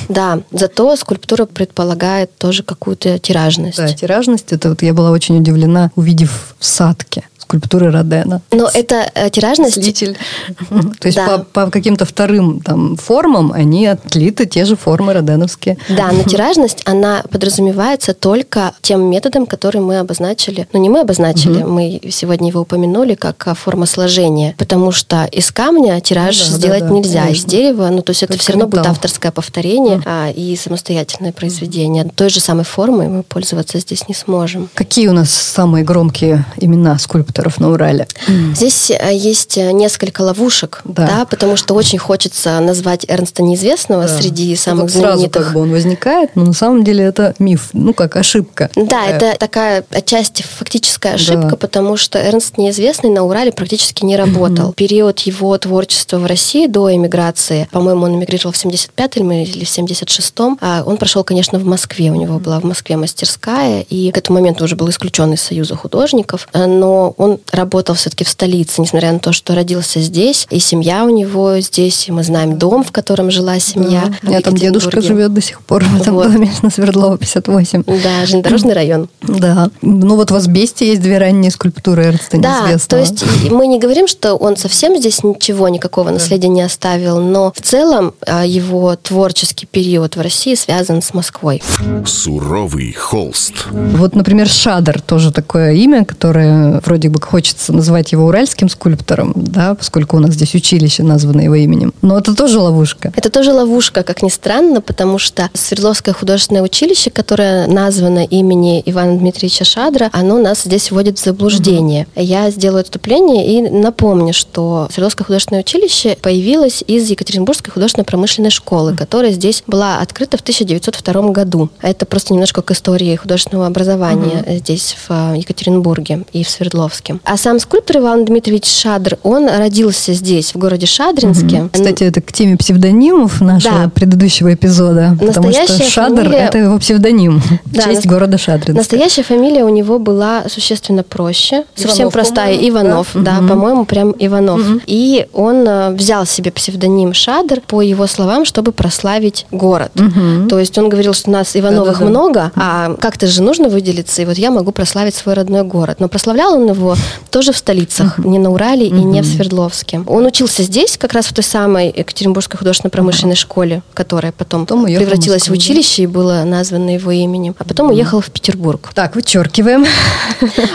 Да, 0.09 0.41
зато 0.51 0.97
скульптура 0.97 1.47
предполагает 1.47 2.37
тоже 2.37 2.63
какую-то 2.63 3.19
тиражность. 3.19 3.77
Да, 3.77 3.89
тиражность. 3.93 4.53
Это 4.53 4.71
вот 4.71 4.83
я 4.83 4.95
была 4.95 5.11
очень 5.11 5.39
удивлена, 5.39 5.91
увидев 5.95 6.55
в 6.59 6.65
садке 6.65 7.25
скульптуры 7.53 7.91
Родена. 7.91 8.41
Но 8.51 8.69
это 8.73 9.11
э, 9.15 9.29
тиражность... 9.31 9.75
Слитель. 9.75 10.17
То 11.01 11.09
есть 11.09 11.17
да. 11.17 11.39
по, 11.39 11.65
по 11.65 11.71
каким-то 11.71 12.05
вторым 12.05 12.61
там, 12.61 12.97
формам 12.97 13.53
они 13.53 13.87
отлиты 13.87 14.47
те 14.47 14.65
же 14.65 14.77
формы 14.77 15.13
роденовские. 15.13 15.77
Да, 15.91 16.11
но 16.13 16.23
тиражность, 16.29 16.83
она 16.87 17.23
подразумевается 17.31 18.15
только 18.15 18.73
тем 18.81 19.03
методом, 19.05 19.47
который 19.47 19.81
мы 19.81 19.99
обозначили. 19.99 20.67
Ну, 20.73 20.81
не 20.81 20.89
мы 20.89 21.01
обозначили, 21.01 21.63
мы 21.63 22.01
сегодня 22.11 22.49
его 22.49 22.61
упомянули 22.61 23.15
как 23.15 23.47
а, 23.47 23.55
форма 23.55 23.87
сложения, 23.87 24.55
потому 24.57 24.93
что 24.93 25.25
из 25.25 25.51
камня 25.53 26.01
тираж 26.01 26.39
ну, 26.39 26.53
да, 26.53 26.59
сделать 26.59 26.81
да, 26.81 26.89
да, 26.89 26.95
нельзя, 26.95 27.23
конечно. 27.23 27.41
из 27.41 27.45
дерева, 27.45 27.89
ну, 27.91 28.03
то 28.03 28.11
есть 28.11 28.23
это 28.23 28.39
все 28.39 28.53
равно 28.53 28.67
металл. 28.67 28.83
будет 28.83 28.91
авторское 28.91 29.33
повторение 29.33 30.01
а, 30.07 30.31
и 30.31 30.57
самостоятельное 30.57 31.33
произведение. 31.33 32.05
Той 32.05 32.31
же 32.31 32.41
самой 32.41 32.65
формой 32.65 33.09
мы 33.09 33.23
пользоваться 33.23 33.79
здесь 33.79 34.09
не 34.09 34.15
сможем. 34.15 34.71
Какие 34.75 35.09
у 35.09 35.13
нас 35.13 35.31
самые 35.31 35.85
громкие 35.85 36.47
имена 36.57 36.99
скульпторов? 36.99 37.42
Остров 37.43 37.61
на 37.61 37.73
Урале. 37.73 38.07
Здесь 38.55 38.91
э, 38.91 39.15
есть 39.15 39.59
э, 39.59 39.73
несколько 39.73 40.23
ловушек, 40.23 40.83
да. 40.85 41.07
да, 41.07 41.25
потому 41.25 41.57
что 41.57 41.75
очень 41.75 41.99
хочется 41.99 42.61
назвать 42.61 43.05
Эрнста 43.09 43.43
Неизвестного 43.43 44.07
да. 44.07 44.09
среди 44.09 44.55
самых 44.57 44.85
это 44.85 44.99
знаменитых. 44.99 45.33
Сразу 45.33 45.47
как 45.47 45.55
бы 45.55 45.61
он 45.61 45.71
возникает, 45.73 46.37
но 46.37 46.45
на 46.45 46.53
самом 46.53 46.85
деле 46.85 47.05
это 47.05 47.35
миф, 47.39 47.71
ну 47.73 47.95
как 47.95 48.17
ошибка. 48.17 48.71
Да, 48.77 48.85
такая. 48.85 49.17
это 49.17 49.39
такая 49.39 49.85
отчасти 49.91 50.43
фактическая 50.43 51.15
ошибка, 51.15 51.51
да. 51.51 51.57
потому 51.57 51.97
что 51.97 52.19
Эрнст 52.19 52.59
Неизвестный 52.59 53.11
на 53.11 53.25
Урале 53.25 53.53
практически 53.53 54.05
не 54.05 54.17
работал. 54.17 54.69
Угу. 54.69 54.75
Период 54.75 55.21
его 55.21 55.57
творчества 55.59 56.19
в 56.19 56.27
России 56.27 56.67
до 56.67 56.95
эмиграции, 56.95 57.69
по-моему, 57.73 58.05
он 58.05 58.15
эмигрировал 58.17 58.53
в 58.53 58.65
75-м 58.65 59.33
или 59.33 59.65
в 59.65 59.69
76-м, 59.69 60.59
а 60.61 60.83
он 60.87 60.97
прошел, 60.97 61.25
конечно, 61.25 61.59
в 61.59 61.65
Москве. 61.65 62.11
У 62.11 62.15
него 62.15 62.39
была 62.39 62.61
в 62.61 62.65
Москве 62.65 62.97
мастерская, 62.97 63.85
и 63.89 64.13
к 64.13 64.19
этому 64.19 64.39
моменту 64.39 64.65
уже 64.65 64.77
был 64.77 64.89
исключен 64.91 65.33
из 65.33 65.43
Союза 65.43 65.75
художников, 65.77 66.49
но 66.55 67.15
он 67.17 67.32
работал 67.51 67.95
все-таки 67.95 68.25
в 68.25 68.29
столице, 68.29 68.81
несмотря 68.81 69.13
на 69.13 69.19
то, 69.19 69.33
что 69.33 69.55
родился 69.55 70.01
здесь, 70.01 70.47
и 70.51 70.59
семья 70.59 71.05
у 71.05 71.11
него 71.11 71.61
здесь, 71.61 72.09
и 72.09 72.13
мы 72.13 72.23
знаем 72.23 72.59
дом, 72.59 72.85
в 72.85 72.93
котором 72.93 73.31
жила 73.31 73.59
семья. 73.59 74.05
Да. 74.07 74.17
У 74.23 74.27
меня 74.27 74.41
там 74.41 74.55
дедушка 74.55 75.01
живет 75.01 75.33
до 75.33 75.41
сих 75.41 75.61
пор 75.61 75.85
в 75.85 76.01
этом 76.01 76.15
вот. 76.15 76.33
доме 76.33 76.51
на 76.63 76.71
Свердлова 76.71 77.19
58. 77.19 77.85
Да, 78.03 78.27
железнодорожный 78.27 78.75
район. 78.75 79.09
Да. 79.23 79.71
Ну 79.83 80.17
вот 80.17 80.31
в 80.31 80.35
Асбесте 80.35 80.89
есть 80.89 81.03
две 81.03 81.19
ранние 81.19 81.51
скульптуры 81.51 82.05
Эрнста 82.05 82.39
Да, 82.39 82.77
то 82.89 82.99
есть 82.99 83.25
мы 83.51 83.67
не 83.67 83.79
говорим, 83.79 84.07
что 84.07 84.35
он 84.35 84.57
совсем 84.57 84.97
здесь 84.97 85.23
ничего, 85.23 85.69
никакого 85.69 86.11
наследия 86.11 86.49
не 86.49 86.63
оставил, 86.63 87.21
но 87.21 87.53
в 87.55 87.61
целом 87.61 88.15
а, 88.27 88.45
его 88.45 88.97
творческий 88.97 89.67
период 89.67 90.17
в 90.17 90.21
России 90.21 90.55
связан 90.55 91.03
с 91.03 91.15
Москвой. 91.15 91.63
Суровый 92.07 92.93
холст. 92.93 93.67
Вот, 93.71 94.15
например, 94.15 94.49
Шадр 94.49 95.01
тоже 95.01 95.33
такое 95.33 95.73
имя, 95.73 96.05
которое 96.05 96.81
вроде 96.85 97.09
бы 97.13 97.21
хочется 97.21 97.73
называть 97.73 98.13
его 98.13 98.27
уральским 98.27 98.69
скульптором, 98.69 99.33
да, 99.37 99.75
поскольку 99.75 100.17
у 100.17 100.21
нас 100.21 100.35
здесь 100.35 100.55
училище 100.55 101.03
названо 101.03 101.43
его 101.43 101.55
именем. 101.55 101.93
Но 102.03 102.19
это 102.19 102.35
тоже 102.35 102.59
ловушка. 102.59 103.13
Это 103.17 103.31
тоже 103.31 103.53
ловушка, 103.53 104.03
как 104.03 104.23
ни 104.23 104.29
странно, 104.29 104.81
потому 104.81 105.19
что 105.19 105.51
Свердловское 105.55 106.15
художественное 106.15 106.63
училище, 106.63 107.11
которое 107.11 107.67
названо 107.67 108.25
имени 108.25 108.83
Ивана 108.87 109.19
Дмитриевича 109.19 109.65
Шадра, 109.65 110.11
оно 110.13 110.39
нас 110.39 110.63
здесь 110.65 110.91
вводит 110.91 111.19
в 111.19 111.25
заблуждение. 111.25 112.07
Угу. 112.15 112.25
Я 112.25 112.51
сделаю 112.51 112.81
отступление 112.81 113.47
и 113.47 113.61
напомню, 113.71 114.33
что 114.33 114.89
Свердловское 114.91 115.25
художественное 115.25 115.63
училище 115.63 116.17
появилось 116.21 116.83
из 116.87 117.09
Екатеринбургской 117.11 117.73
художественно-промышленной 117.73 118.51
школы, 118.51 118.97
которая 118.97 119.33
здесь 119.33 119.63
была 119.67 120.01
открыта 120.01 120.37
в 120.37 120.41
1902 120.41 121.31
году. 121.31 121.71
Это 121.81 122.07
просто 122.07 122.33
немножко 122.33 122.63
к 122.63 122.71
истории 122.71 123.17
художественного 123.17 123.67
образования 123.67 124.45
угу. 124.47 124.57
здесь, 124.57 124.97
в 125.09 125.35
Екатеринбурге 125.35 126.25
и 126.33 126.45
в 126.45 126.51
Свердловске. 126.51 127.02
Шадринске. 127.03 127.19
А 127.25 127.37
сам 127.37 127.59
скульптор 127.59 127.99
Иван 127.99 128.25
Дмитриевич 128.25 128.67
Шадр, 128.67 129.19
он 129.23 129.49
родился 129.49 130.13
здесь, 130.15 130.55
в 130.55 130.59
городе 130.59 130.87
Шадринске. 130.87 131.63
Угу. 131.63 131.71
Кстати, 131.73 132.05
это 132.05 132.21
к 132.21 132.33
теме 132.33 132.57
псевдонимов 132.57 133.41
нашего 133.41 133.85
да. 133.85 133.89
предыдущего 133.89 134.55
эпизода. 134.55 135.17
Потому 135.19 135.53
что 135.53 135.83
Шадр 135.83 136.23
фамилия...– 136.23 136.39
это 136.39 136.59
его 136.59 136.79
псевдоним 136.79 137.43
да, 137.67 137.83
в 137.83 137.85
честь 137.85 138.05
нас... 138.05 138.07
города 138.07 138.39
Шадринска. 138.39 138.75
Настоящая 138.75 139.23
фамилия 139.23 139.65
у 139.65 139.69
него 139.69 139.99
была 139.99 140.45
существенно 140.49 141.03
проще. 141.03 141.57
Иванов, 141.57 141.67
совсем 141.77 142.11
простая. 142.11 142.57
Иванов, 142.57 143.09
да, 143.15 143.21
да 143.21 143.39
угу. 143.39 143.49
по-моему, 143.49 143.85
прям 143.85 144.15
Иванов. 144.19 144.61
Угу. 144.61 144.81
И 144.87 145.27
он 145.33 145.67
э, 145.67 145.91
взял 145.93 146.27
себе 146.27 146.51
псевдоним 146.51 147.13
Шадр, 147.13 147.61
по 147.67 147.83
его 147.83 148.07
словам, 148.07 148.45
чтобы 148.45 148.73
прославить 148.73 149.47
город. 149.51 149.93
Угу. 149.97 150.49
То 150.49 150.59
есть 150.59 150.77
он 150.79 150.89
говорил, 150.89 151.15
что 151.15 151.31
у 151.31 151.33
нас 151.33 151.57
Ивановых 151.57 151.99
Да-да-да. 151.99 152.11
много, 152.11 152.53
а 152.57 152.95
как-то 153.01 153.27
же 153.27 153.43
нужно 153.43 153.69
выделиться, 153.69 154.23
и 154.23 154.25
вот 154.25 154.39
я 154.39 154.51
могу 154.51 154.73
прославить 154.73 155.15
свой 155.15 155.35
родной 155.35 155.63
город. 155.63 156.01
Но 156.01 156.09
прославлял 156.09 156.55
он 156.55 156.69
его 156.69 156.92
тоже 157.31 157.53
в 157.53 157.57
столицах, 157.57 158.19
uh-huh. 158.19 158.29
не 158.29 158.39
на 158.39 158.51
Урале 158.51 158.89
uh-huh. 158.89 159.01
и 159.01 159.05
не 159.05 159.23
в 159.23 159.27
Свердловске. 159.27 160.03
Он 160.07 160.27
учился 160.27 160.63
здесь, 160.63 160.97
как 160.97 161.13
раз 161.13 161.27
в 161.27 161.33
той 161.33 161.45
самой 161.45 161.89
Екатеринбургской 161.89 162.59
художественно-промышленной 162.59 163.35
uh-huh. 163.35 163.39
школе, 163.39 163.83
которая 163.95 164.33
потом, 164.33 164.67
потом 164.67 164.85
превратилась 164.85 165.43
в, 165.43 165.51
Москву, 165.51 165.55
в 165.55 165.59
училище 165.59 166.03
и 166.03 166.07
была 166.07 166.45
названа 166.45 166.95
его 166.95 167.11
именем, 167.11 167.55
а 167.59 167.65
потом 167.65 167.91
uh-huh. 167.91 167.95
уехала 167.95 168.21
в 168.21 168.31
Петербург. 168.31 168.91
Так, 168.95 169.17
вычеркиваем. 169.17 169.87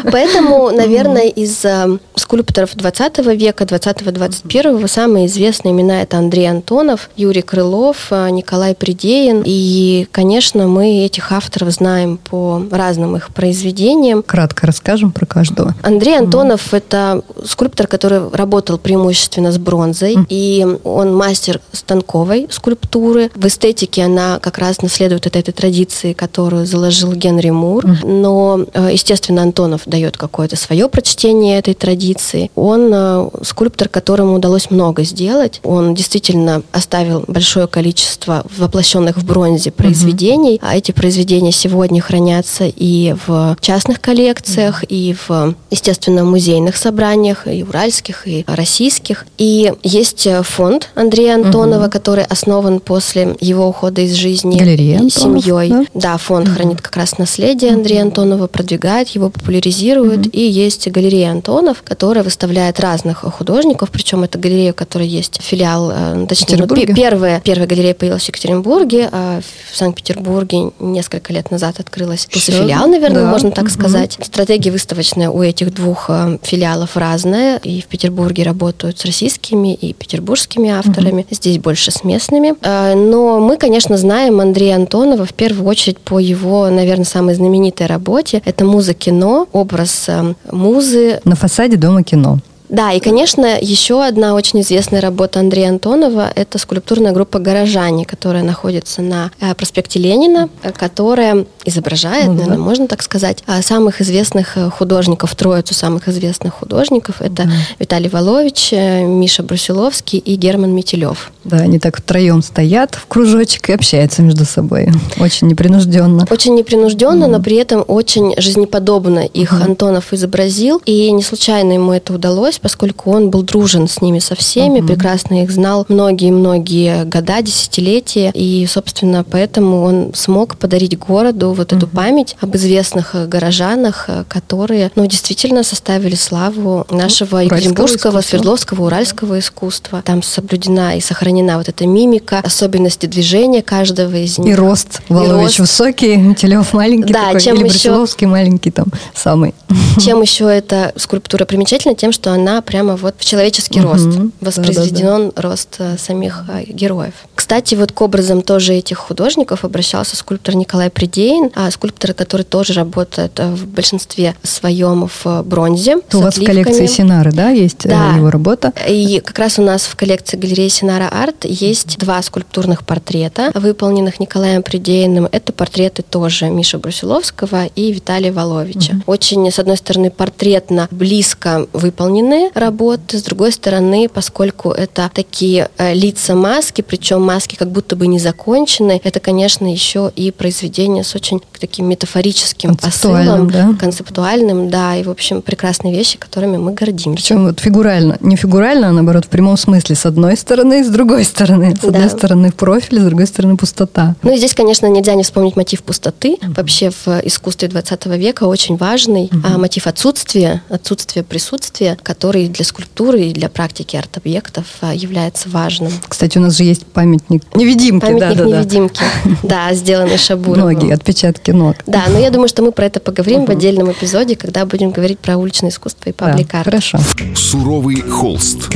Поэтому, 0.12 0.72
наверное, 0.72 1.28
из 1.28 1.64
э, 1.64 1.98
скульпторов 2.16 2.76
20 2.76 3.20
века, 3.36 3.64
20-21 3.64 4.88
самые 4.88 5.28
известные 5.28 5.74
имена 5.74 6.02
это 6.02 6.18
Андрей 6.18 6.50
Антонов, 6.50 7.10
Юрий 7.16 7.42
Крылов, 7.42 8.08
э, 8.12 8.30
Николай 8.30 8.76
Придеин. 8.76 9.44
И, 9.46 10.08
конечно, 10.12 10.68
мы 10.68 11.06
этих 11.06 11.32
авторов 11.32 11.72
знаем 11.72 12.18
по 12.18 12.64
разным 12.72 13.16
их 13.16 13.30
произведениям. 13.30 14.24
Кратко 14.24 14.68
расскажем 14.68 15.12
про 15.12 15.26
каждого. 15.26 15.76
Андрей 15.84 16.07
Антонов 16.16 16.74
mm. 16.74 16.78
это 16.78 17.22
скульптор, 17.46 17.88
который 17.88 18.30
работал 18.32 18.78
преимущественно 18.78 19.52
с 19.52 19.58
бронзой, 19.58 20.16
mm. 20.16 20.26
и 20.30 20.66
он 20.84 21.16
мастер 21.16 21.60
станковой 21.72 22.48
скульптуры. 22.50 23.32
В 23.36 23.46
эстетике 23.46 24.04
она 24.04 24.40
как 24.40 24.58
раз 24.58 24.82
наследует 24.82 25.28
этой, 25.28 25.42
этой 25.42 25.52
традиции, 25.52 26.14
которую 26.14 26.66
заложил 26.66 27.14
Генри 27.14 27.50
Мур. 27.50 27.86
Mm. 27.86 28.08
Но, 28.08 28.66
э, 28.74 28.90
естественно, 28.94 29.42
Антонов 29.42 29.82
дает 29.86 30.18
какое-то 30.18 30.56
свое 30.56 30.88
прочтение 30.90 31.60
этой 31.60 31.74
традиции. 31.74 32.52
Он 32.56 32.90
э, 32.94 33.30
скульптор, 33.44 33.90
которому 33.90 34.36
удалось 34.36 34.70
много 34.70 35.04
сделать. 35.04 35.60
Он 35.64 35.94
действительно 35.94 36.64
оставил 36.72 37.24
большое 37.28 37.68
количество 37.68 38.44
воплощенных 38.58 39.18
в 39.18 39.26
бронзе 39.26 39.72
произведений, 39.72 40.56
mm-hmm. 40.56 40.68
а 40.70 40.78
эти 40.78 40.92
произведения 40.92 41.52
сегодня 41.52 42.02
хранятся 42.02 42.66
и 42.68 43.16
в 43.26 43.58
частных 43.62 44.02
коллекциях, 44.02 44.84
mm-hmm. 44.84 44.88
и 44.90 45.16
в, 45.28 45.56
естественно, 45.70 45.97
естественно, 45.98 46.24
музейных 46.24 46.78
собраниях, 46.78 47.48
и 47.48 47.64
уральских, 47.64 48.28
и 48.28 48.44
российских. 48.48 49.26
И 49.38 49.74
есть 49.84 50.28
э, 50.28 50.44
фонд 50.44 50.90
Андрея 50.96 51.36
Антонова, 51.36 51.86
угу. 51.86 51.92
который 51.92 52.24
основан 52.24 52.80
после 52.80 53.36
его 53.40 53.68
ухода 53.68 54.02
из 54.02 54.14
жизни 54.14 54.58
Галерея 54.58 55.00
Антонов, 55.00 55.44
семьей. 55.44 55.70
Да, 55.70 56.12
да 56.12 56.18
фонд 56.18 56.48
угу. 56.48 56.56
хранит 56.56 56.82
как 56.82 56.96
раз 56.98 57.18
наследие 57.18 57.74
Андрея 57.74 58.04
Антонова, 58.04 58.48
продвигает 58.48 59.10
его, 59.10 59.30
популяризирует. 59.30 60.28
Угу. 60.28 60.30
И 60.34 60.42
есть 60.42 60.88
галерея 60.88 61.32
Антонов, 61.32 61.82
которая 61.84 62.24
выставляет 62.24 62.80
разных 62.80 63.20
художников, 63.20 63.90
причем 63.92 64.24
это 64.24 64.38
галерея, 64.38 64.72
у 64.72 64.76
которой 64.76 65.08
есть 65.08 65.42
филиал, 65.42 65.92
э, 65.92 66.26
точнее, 66.28 66.58
ну, 66.58 66.68
первая, 66.68 67.42
первая 67.42 67.68
галерея 67.68 67.94
появилась 67.94 68.24
в 68.24 68.28
Екатеринбурге, 68.28 69.10
а 69.12 69.42
в 69.72 69.76
Санкт-Петербурге 69.76 70.72
несколько 70.80 71.34
лет 71.34 71.50
назад 71.52 71.80
открылась 71.80 72.28
филиал, 72.30 72.88
наверное, 72.88 73.24
да. 73.24 73.30
можно 73.30 73.52
так 73.52 73.66
угу. 73.66 73.72
сказать. 73.72 74.18
Стратегия 74.22 74.72
выставочная 74.72 75.30
у 75.30 75.42
этих 75.42 75.74
двух 75.74 75.87
двух 75.88 76.10
э, 76.10 76.38
филиалов 76.42 76.98
разная. 76.98 77.58
И 77.58 77.82
в 77.82 77.86
Петербурге 77.86 78.44
работают 78.44 79.00
с 79.00 79.06
российскими 79.06 79.74
и 79.74 79.94
петербургскими 79.94 80.70
авторами. 80.70 81.22
Угу. 81.22 81.28
Здесь 81.32 81.60
больше 81.60 81.92
с 81.92 82.04
местными. 82.04 82.56
Э, 82.62 82.94
но 82.96 83.40
мы, 83.40 83.58
конечно, 83.58 83.98
знаем 83.98 84.40
Андрея 84.42 84.76
Антонова 84.76 85.26
в 85.26 85.34
первую 85.34 85.66
очередь 85.68 85.98
по 86.00 86.20
его, 86.20 86.70
наверное, 86.70 87.06
самой 87.06 87.36
знаменитой 87.36 87.88
работе. 87.88 88.42
Это 88.44 88.66
муза 88.66 88.94
кино, 88.94 89.48
образ 89.54 90.06
э, 90.10 90.34
музы. 90.52 91.22
На 91.24 91.36
фасаде 91.36 91.78
дома 91.78 92.04
кино. 92.04 92.40
Да, 92.70 92.92
и, 92.92 93.00
конечно, 93.00 93.58
еще 93.60 94.04
одна 94.04 94.34
очень 94.34 94.62
известная 94.62 95.00
работа 95.00 95.40
Андрея 95.40 95.70
Антонова– 95.70 96.32
это 96.36 96.58
скульптурная 96.58 97.14
группа 97.14 97.40
«Горожане», 97.40 98.06
которая 98.06 98.44
находится 98.44 99.02
на 99.02 99.32
э, 99.40 99.56
проспекте 99.56 100.00
Ленина, 100.00 100.50
э, 100.64 100.72
которая 100.74 101.46
изображает, 101.64 102.28
ну, 102.28 102.34
да. 102.34 102.40
наверное, 102.40 102.64
можно 102.64 102.88
так 102.88 103.04
сказать, 103.04 103.44
а, 103.48 103.62
самых 103.62 104.02
известных 104.02 104.58
э, 104.58 104.70
художников, 104.70 105.34
троицу 105.36 105.74
самых 105.74 106.10
известных 106.10 106.56
художников. 106.56 107.22
Это 107.22 107.44
да. 107.44 107.50
Виталий 107.80 108.10
Волович, 108.10 108.72
Миша 108.74 109.44
Брусиловский 109.44 110.20
и 110.20 110.36
Герман 110.36 110.74
Метелев. 110.74 111.32
Да, 111.48 111.58
они 111.58 111.80
так 111.80 111.98
втроем 111.98 112.42
стоят 112.42 112.96
в 112.96 113.08
кружочек 113.08 113.70
и 113.70 113.74
общаются 113.74 114.22
между 114.22 114.46
собой. 114.46 114.90
Очень 115.20 115.48
непринужденно. 115.48 116.28
Очень 116.30 116.56
непринужденно, 116.56 117.26
mm. 117.26 117.28
но 117.28 117.42
при 117.42 117.56
этом 117.56 117.86
очень 117.88 118.34
жизнеподобно 118.38 119.20
их 119.20 119.54
mm. 119.54 119.64
Антонов 119.64 120.12
изобразил. 120.14 120.82
И 120.86 121.10
не 121.12 121.24
случайно 121.24 121.74
ему 121.74 121.94
это 121.94 122.14
удалось, 122.14 122.60
поскольку 122.60 123.12
он 123.12 123.30
был 123.30 123.44
дружен 123.44 123.88
с 123.88 124.02
ними 124.02 124.20
со 124.20 124.36
всеми, 124.36 124.80
mm. 124.80 124.88
прекрасно 124.88 125.44
их 125.44 125.52
знал 125.52 125.86
многие-многие 125.88 127.06
года, 127.06 127.42
десятилетия. 127.42 128.32
И, 128.34 128.68
собственно, 128.70 129.24
поэтому 129.24 129.84
он 129.84 130.12
смог 130.14 130.58
подарить 130.58 130.98
городу 130.98 131.54
вот 131.54 131.72
эту 131.72 131.88
память 131.88 132.36
об 132.42 132.56
известных 132.56 133.16
э, 133.16 133.26
горожанах, 133.26 134.06
э, 134.10 134.24
которые, 134.28 134.92
ну, 134.96 135.06
действительно 135.06 135.64
составили 135.64 136.16
славу 136.16 136.86
нашего 136.90 137.38
Екатеринбургского, 137.38 138.22
Свердловского, 138.22 138.86
Уральского 138.86 139.40
искусства. 139.40 140.02
Там 140.04 140.22
соблюдена 140.24 140.98
и 140.98 141.02
сохранена 141.02 141.37
вот 141.58 141.70
эта 141.70 141.86
мимика, 141.86 142.40
особенности 142.40 143.06
движения 143.06 143.62
каждого 143.62 144.16
из 144.16 144.38
них. 144.38 144.54
И 144.54 144.56
рост. 144.56 145.02
Волович 145.10 145.60
высокий, 145.60 146.16
Метелев 146.18 146.74
маленький 146.74 147.14
да, 147.14 147.28
такой, 147.28 147.42
чем 147.42 147.58
или 147.58 147.74
еще... 147.74 148.28
маленький 148.28 148.72
там 148.72 148.88
самый. 149.14 149.54
Чем 150.00 150.22
еще 150.22 150.46
эта 150.46 150.94
скульптура 150.96 151.46
примечательна? 151.46 151.96
Тем, 151.96 152.12
что 152.12 152.32
она 152.32 152.62
прямо 152.62 152.96
вот 152.96 153.16
в 153.18 153.26
человеческий 153.26 153.80
угу. 153.80 153.90
рост. 153.90 154.08
Воспроизведен 154.42 155.06
да, 155.06 155.18
да, 155.18 155.32
да. 155.36 155.42
рост 155.42 155.76
э, 155.80 155.98
самих 155.98 156.44
героев. 156.68 157.14
Кстати, 157.36 157.76
вот 157.76 157.92
к 157.92 158.02
образам 158.02 158.42
тоже 158.42 158.74
этих 158.74 158.98
художников 158.98 159.64
обращался 159.64 160.16
скульптор 160.16 160.56
Николай 160.56 160.90
Придеин, 160.90 161.52
а 161.56 161.70
скульптор, 161.72 162.14
который 162.14 162.44
тоже 162.44 162.74
работает 162.74 163.40
э, 163.40 163.50
в 163.50 163.68
большинстве 163.68 164.36
своем 164.44 165.10
в 165.24 165.44
бронзе. 165.44 165.98
У 166.14 166.20
вас 166.20 166.38
в 166.38 166.46
коллекции 166.46 166.86
Синары, 166.86 167.32
да, 167.32 167.50
есть 167.50 167.86
э, 167.86 167.90
да. 167.90 168.16
его 168.16 168.30
работа? 168.30 168.74
И 168.88 169.22
как 169.24 169.38
раз 169.40 169.60
у 169.60 169.62
нас 169.62 169.84
в 169.84 169.96
коллекции 169.96 170.38
галереи 170.38 170.68
Синара 170.68 171.10
Арт 171.10 171.27
есть 171.44 171.98
два 171.98 172.22
скульптурных 172.22 172.84
портрета, 172.84 173.52
выполненных 173.54 174.20
Николаем 174.20 174.64
Придеиным. 174.64 175.28
Это 175.32 175.54
портреты 175.54 176.04
тоже 176.04 176.50
Миши 176.50 176.78
Брусиловского 176.78 177.66
и 177.76 177.92
Виталия 177.92 178.32
Воловича. 178.32 178.94
Угу. 178.94 179.04
Очень, 179.06 179.52
с 179.52 179.60
одной 179.60 179.78
стороны, 179.78 180.10
портретно 180.10 180.88
близко 180.92 181.68
выполненные 181.74 182.52
работы, 182.54 183.20
с 183.20 183.24
другой 183.24 183.52
стороны, 183.52 184.10
поскольку 184.10 184.72
это 184.72 185.12
такие 185.14 185.70
э, 185.78 185.94
лица 185.94 186.36
маски, 186.36 186.82
причем 186.82 187.22
маски 187.22 187.56
как 187.56 187.72
будто 187.72 187.96
бы 187.96 188.08
не 188.08 188.20
закончены, 188.20 189.00
это, 189.04 189.20
конечно, 189.20 189.72
еще 189.72 190.12
и 190.16 190.32
произведение 190.32 191.04
с 191.04 191.16
очень 191.16 191.42
таким 191.60 191.88
метафорическим 191.88 192.76
посылом, 192.76 193.50
да? 193.50 193.74
концептуальным, 193.80 194.70
да, 194.70 194.96
и, 194.96 195.04
в 195.04 195.10
общем, 195.10 195.42
прекрасные 195.42 195.94
вещи, 195.94 196.18
которыми 196.18 196.58
мы 196.58 196.74
гордимся. 196.74 197.24
Причем 197.24 197.46
вот 197.46 197.60
фигурально, 197.60 198.18
не 198.22 198.36
фигурально, 198.36 198.90
а 198.90 198.92
наоборот, 198.92 199.26
в 199.26 199.30
прямом 199.30 199.58
смысле, 199.58 199.96
с 199.96 200.06
одной 200.06 200.38
стороны 200.38 200.82
и 200.82 200.84
с 200.84 200.90
другой 200.90 201.17
стороны. 201.24 201.76
С 201.76 201.80
да. 201.80 201.88
одной 201.90 202.10
стороны 202.10 202.52
профиль, 202.52 203.00
с 203.00 203.04
другой 203.04 203.28
стороны 203.28 203.58
пустота. 203.58 204.16
Ну 204.24 204.34
и 204.34 204.38
здесь, 204.38 204.54
конечно, 204.54 204.88
нельзя 204.88 205.14
не 205.16 205.24
вспомнить 205.24 205.56
мотив 205.56 205.84
пустоты. 205.84 206.36
Mm-hmm. 206.36 206.56
Вообще 206.56 206.90
в 206.92 207.08
искусстве 207.24 207.68
20 207.68 208.06
века 208.18 208.46
очень 208.46 208.78
важный 208.78 209.26
mm-hmm. 209.26 209.42
а, 209.44 209.58
мотив 209.58 209.88
отсутствия, 209.88 210.62
отсутствия 210.70 211.24
присутствия, 211.24 211.98
который 212.02 212.48
для 212.48 212.66
скульптуры 212.66 213.22
и 213.22 213.34
для 213.34 213.50
практики 213.50 213.96
арт-объектов 213.96 214.66
а, 214.82 214.94
является 214.94 215.50
важным. 215.50 215.92
Кстати, 216.08 216.38
у 216.38 216.42
нас 216.42 216.58
же 216.58 216.64
есть 216.64 216.86
памятник 216.86 217.44
невидимки. 217.56 218.06
Памятник 218.06 218.38
да, 218.38 218.46
невидимки, 218.46 219.02
да, 219.44 219.74
сделанный 219.74 220.18
Шабуровым. 220.18 220.72
Многие 220.72 220.94
отпечатки 220.94 221.52
ног. 221.52 221.78
Да, 221.86 222.04
но 222.10 222.20
я 222.20 222.30
думаю, 222.30 222.48
что 222.48 222.64
мы 222.64 222.72
про 222.72 222.86
это 222.86 223.00
поговорим 223.00 223.46
в 223.46 223.50
отдельном 223.50 223.92
эпизоде, 223.92 224.36
когда 224.36 224.66
будем 224.66 224.92
говорить 224.92 225.20
про 225.20 225.38
уличное 225.38 225.70
искусство 225.70 226.10
и 226.10 226.14
паблик-арт. 226.14 226.66
Да, 226.66 226.72
хорошо. 226.72 227.00
Суровый 227.36 228.02
холст. 228.02 228.70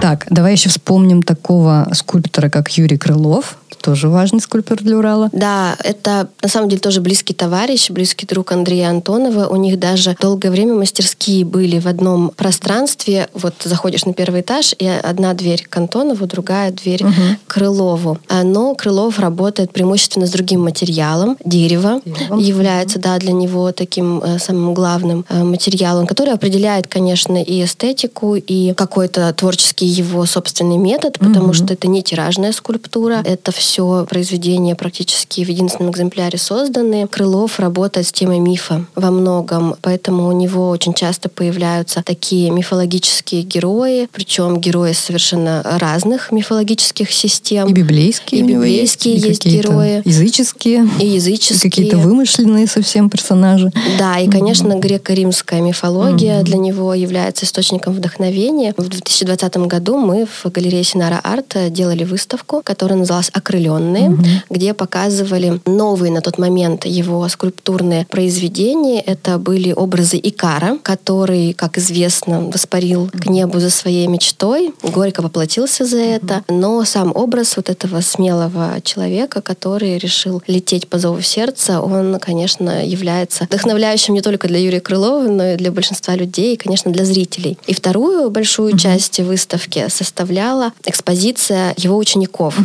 Так, 0.00 0.26
давай 0.30 0.52
еще 0.52 0.68
вспомним 0.68 1.22
такого 1.62 1.94
скульптора, 1.94 2.48
как 2.48 2.76
Юрий 2.76 2.98
Крылов 2.98 3.56
тоже 3.82 4.08
важный 4.08 4.40
скульптор 4.40 4.78
для 4.78 4.96
Урала. 4.96 5.28
Да, 5.32 5.76
это 5.82 6.28
на 6.40 6.48
самом 6.48 6.68
деле 6.68 6.80
тоже 6.80 7.00
близкий 7.00 7.34
товарищ, 7.34 7.90
близкий 7.90 8.26
друг 8.26 8.52
Андрея 8.52 8.88
Антонова. 8.88 9.48
У 9.48 9.56
них 9.56 9.78
даже 9.78 10.16
долгое 10.20 10.50
время 10.50 10.74
мастерские 10.74 11.44
были 11.44 11.78
в 11.78 11.86
одном 11.86 12.30
пространстве. 12.30 13.28
Вот 13.34 13.54
заходишь 13.64 14.04
на 14.04 14.14
первый 14.14 14.40
этаж, 14.40 14.74
и 14.78 14.86
одна 14.86 15.34
дверь 15.34 15.66
к 15.68 15.76
Антонову, 15.76 16.26
другая 16.26 16.70
дверь 16.70 17.04
угу. 17.04 17.12
к 17.46 17.54
Крылову. 17.54 18.18
Но 18.42 18.74
Крылов 18.74 19.18
работает 19.18 19.72
преимущественно 19.72 20.26
с 20.26 20.30
другим 20.30 20.62
материалом. 20.62 21.36
Дерево 21.44 22.00
Деревом. 22.04 22.38
является, 22.38 22.98
да, 22.98 23.18
для 23.18 23.32
него 23.32 23.72
таким 23.72 24.22
э, 24.22 24.38
самым 24.38 24.74
главным 24.74 25.24
э, 25.28 25.42
материалом, 25.42 26.06
который 26.06 26.32
определяет, 26.32 26.86
конечно, 26.86 27.42
и 27.42 27.64
эстетику, 27.64 28.36
и 28.36 28.74
какой-то 28.74 29.32
творческий 29.32 29.86
его 29.86 30.24
собственный 30.26 30.76
метод, 30.76 31.18
потому 31.18 31.46
угу. 31.46 31.54
что 31.54 31.74
это 31.74 31.88
не 31.88 32.02
тиражная 32.02 32.52
скульптура, 32.52 33.22
это 33.24 33.52
все 33.52 33.71
все 33.72 34.04
произведения 34.06 34.74
практически 34.74 35.42
в 35.42 35.48
единственном 35.48 35.92
экземпляре 35.92 36.36
созданы. 36.36 37.08
Крылов 37.08 37.58
работает 37.58 38.06
с 38.06 38.12
темой 38.12 38.38
мифа 38.38 38.84
во 38.94 39.10
многом, 39.10 39.76
поэтому 39.80 40.28
у 40.28 40.32
него 40.32 40.68
очень 40.68 40.92
часто 40.92 41.30
появляются 41.30 42.02
такие 42.04 42.50
мифологические 42.50 43.40
герои, 43.40 44.10
причем 44.12 44.60
герои 44.60 44.92
совершенно 44.92 45.62
разных 45.80 46.32
мифологических 46.32 47.10
систем. 47.10 47.66
И 47.66 47.72
библейские. 47.72 48.42
И 48.42 48.44
библейские 48.44 49.14
есть, 49.14 49.46
есть 49.46 49.46
герои. 49.46 50.02
Языческие. 50.06 50.86
И 51.00 51.06
языческие. 51.06 51.56
И 51.56 51.70
какие-то 51.70 51.96
вымышленные 51.96 52.66
совсем 52.66 53.08
персонажи. 53.08 53.72
Да, 53.98 54.18
и, 54.18 54.28
конечно, 54.28 54.74
греко-римская 54.78 55.62
мифология 55.62 56.40
mm-hmm. 56.40 56.44
для 56.44 56.58
него 56.58 56.92
является 56.92 57.46
источником 57.46 57.94
вдохновения. 57.94 58.74
В 58.76 58.86
2020 58.86 59.56
году 59.56 59.96
мы 59.96 60.26
в 60.26 60.50
галерее 60.50 60.84
Синара 60.84 61.20
Арт 61.24 61.56
делали 61.70 62.04
выставку, 62.04 62.60
которая 62.62 62.98
называлась 62.98 63.30
«Окрыленные 63.32 63.61
окрыленные, 63.62 64.10
угу. 64.10 64.24
где 64.50 64.74
показывали 64.74 65.60
новые 65.66 66.12
на 66.12 66.20
тот 66.20 66.38
момент 66.38 66.84
его 66.84 67.26
скульптурные 67.28 68.06
произведения. 68.06 69.00
Это 69.00 69.38
были 69.38 69.72
образы 69.72 70.18
Икара, 70.22 70.78
который, 70.82 71.52
как 71.52 71.78
известно, 71.78 72.40
воспарил 72.40 73.08
к 73.12 73.26
небу 73.26 73.60
за 73.60 73.70
своей 73.70 74.06
мечтой, 74.06 74.72
горько 74.82 75.22
поплатился 75.22 75.84
за 75.84 75.98
это, 75.98 76.42
но 76.48 76.84
сам 76.84 77.12
образ 77.14 77.56
вот 77.56 77.70
этого 77.70 78.00
смелого 78.00 78.80
человека, 78.82 79.40
который 79.40 79.98
решил 79.98 80.42
лететь 80.46 80.88
по 80.88 80.98
зову 80.98 81.20
сердца, 81.20 81.80
он, 81.80 82.18
конечно, 82.20 82.84
является 82.84 83.44
вдохновляющим 83.44 84.14
не 84.14 84.22
только 84.22 84.48
для 84.48 84.58
Юрия 84.58 84.80
Крылова, 84.80 85.28
но 85.28 85.52
и 85.52 85.56
для 85.56 85.70
большинства 85.70 86.14
людей, 86.14 86.54
и, 86.54 86.56
конечно, 86.56 86.90
для 86.90 87.04
зрителей. 87.04 87.58
И 87.66 87.74
вторую 87.74 88.30
большую 88.30 88.76
часть 88.76 89.20
выставки 89.20 89.86
составляла 89.88 90.72
экспозиция 90.84 91.74
его 91.76 91.96
учеников. 91.96 92.56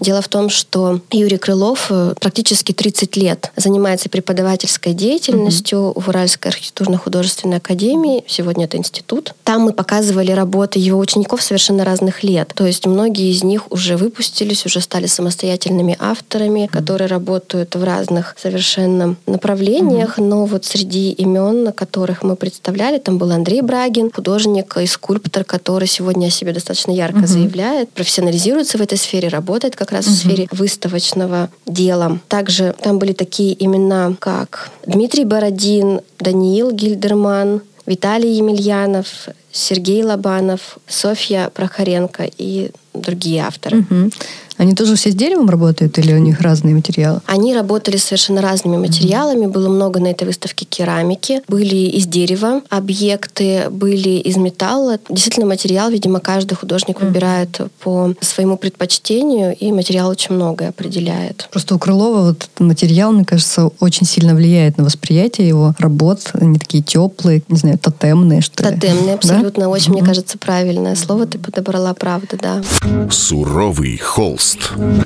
Дело 0.00 0.22
в 0.22 0.28
том, 0.28 0.43
том, 0.44 0.50
что 0.50 1.00
Юрий 1.10 1.38
Крылов 1.38 1.86
э, 1.90 2.14
практически 2.20 2.72
30 2.72 3.16
лет 3.16 3.50
занимается 3.56 4.10
преподавательской 4.10 4.92
деятельностью 4.92 5.78
mm-hmm. 5.78 6.02
в 6.02 6.08
Уральской 6.08 6.50
архитектурно-художественной 6.50 7.56
академии. 7.56 8.24
Сегодня 8.26 8.66
это 8.66 8.76
институт. 8.76 9.34
Там 9.44 9.62
мы 9.62 9.72
показывали 9.72 10.32
работы 10.32 10.78
его 10.78 10.98
учеников 10.98 11.40
совершенно 11.42 11.84
разных 11.84 12.22
лет. 12.24 12.52
То 12.54 12.66
есть 12.66 12.86
многие 12.86 13.30
из 13.30 13.42
них 13.42 13.72
уже 13.72 13.96
выпустились, 13.96 14.66
уже 14.66 14.80
стали 14.80 15.06
самостоятельными 15.06 15.96
авторами, 15.98 16.64
mm-hmm. 16.64 16.68
которые 16.68 17.08
работают 17.08 17.74
в 17.74 17.82
разных 17.82 18.36
совершенно 18.38 19.16
направлениях. 19.26 20.18
Mm-hmm. 20.18 20.28
Но 20.28 20.44
вот 20.44 20.66
среди 20.66 21.12
имен, 21.12 21.72
которых 21.72 22.22
мы 22.22 22.36
представляли, 22.36 22.98
там 22.98 23.16
был 23.16 23.30
Андрей 23.30 23.62
Брагин, 23.62 24.10
художник 24.12 24.76
и 24.76 24.86
скульптор, 24.86 25.44
который 25.44 25.88
сегодня 25.88 26.26
о 26.26 26.30
себе 26.30 26.52
достаточно 26.52 26.90
ярко 26.90 27.20
mm-hmm. 27.20 27.26
заявляет, 27.26 27.88
профессионализируется 27.90 28.76
в 28.76 28.82
этой 28.82 28.98
сфере, 28.98 29.28
работает 29.28 29.74
как 29.74 29.90
раз 29.90 30.06
mm-hmm. 30.06 30.10
в 30.10 30.14
сфере 30.24 30.48
выставочного 30.50 31.50
дела. 31.66 32.18
Также 32.28 32.74
там 32.82 32.98
были 32.98 33.12
такие 33.12 33.54
имена, 33.64 34.14
как 34.18 34.70
Дмитрий 34.86 35.24
Бородин, 35.24 36.00
Даниил 36.18 36.70
Гильдерман, 36.70 37.62
Виталий 37.86 38.32
Емельянов, 38.32 39.28
Сергей 39.52 40.02
Лобанов, 40.02 40.78
Софья 40.88 41.50
Прохоренко 41.52 42.28
и 42.38 42.70
другие 42.94 43.42
авторы. 43.42 43.80
Угу. 43.80 44.10
Они 44.56 44.74
тоже 44.74 44.94
все 44.96 45.10
с 45.10 45.14
деревом 45.14 45.50
работают 45.50 45.98
или 45.98 46.12
у 46.12 46.18
них 46.18 46.40
разные 46.40 46.74
материалы? 46.74 47.20
Они 47.26 47.54
работали 47.54 47.96
совершенно 47.96 48.40
разными 48.40 48.76
материалами. 48.76 49.46
Было 49.46 49.68
много 49.68 50.00
на 50.00 50.08
этой 50.08 50.24
выставке 50.24 50.64
керамики. 50.64 51.42
Были 51.48 51.76
из 51.76 52.06
дерева 52.06 52.62
объекты, 52.68 53.68
были 53.70 54.20
из 54.20 54.36
металла. 54.36 54.98
Действительно, 55.08 55.46
материал, 55.46 55.90
видимо, 55.90 56.20
каждый 56.20 56.54
художник 56.54 57.00
выбирает 57.00 57.60
по 57.80 58.14
своему 58.20 58.56
предпочтению, 58.56 59.56
и 59.56 59.72
материал 59.72 60.08
очень 60.08 60.34
многое 60.34 60.68
определяет. 60.68 61.48
Просто 61.50 61.74
у 61.74 61.78
Крылова 61.78 62.28
вот 62.28 62.48
материал, 62.58 63.12
мне 63.12 63.24
кажется, 63.24 63.70
очень 63.80 64.06
сильно 64.06 64.34
влияет 64.34 64.78
на 64.78 64.84
восприятие 64.84 65.48
его 65.48 65.74
работ. 65.78 66.30
Они 66.34 66.58
такие 66.58 66.82
теплые, 66.82 67.42
не 67.48 67.58
знаю, 67.58 67.78
тотемные, 67.78 68.40
что 68.40 68.62
ли. 68.62 68.74
Тотемные, 68.74 69.14
абсолютно. 69.14 69.64
Да? 69.64 69.68
Очень, 69.68 69.92
mm-hmm. 69.92 69.94
мне 69.94 70.04
кажется, 70.04 70.38
правильное 70.38 70.94
слово 70.94 71.26
ты 71.26 71.38
подобрала, 71.38 71.92
правда, 71.94 72.38
да. 72.40 72.62
Суровый 73.10 73.98
холст. 73.98 74.43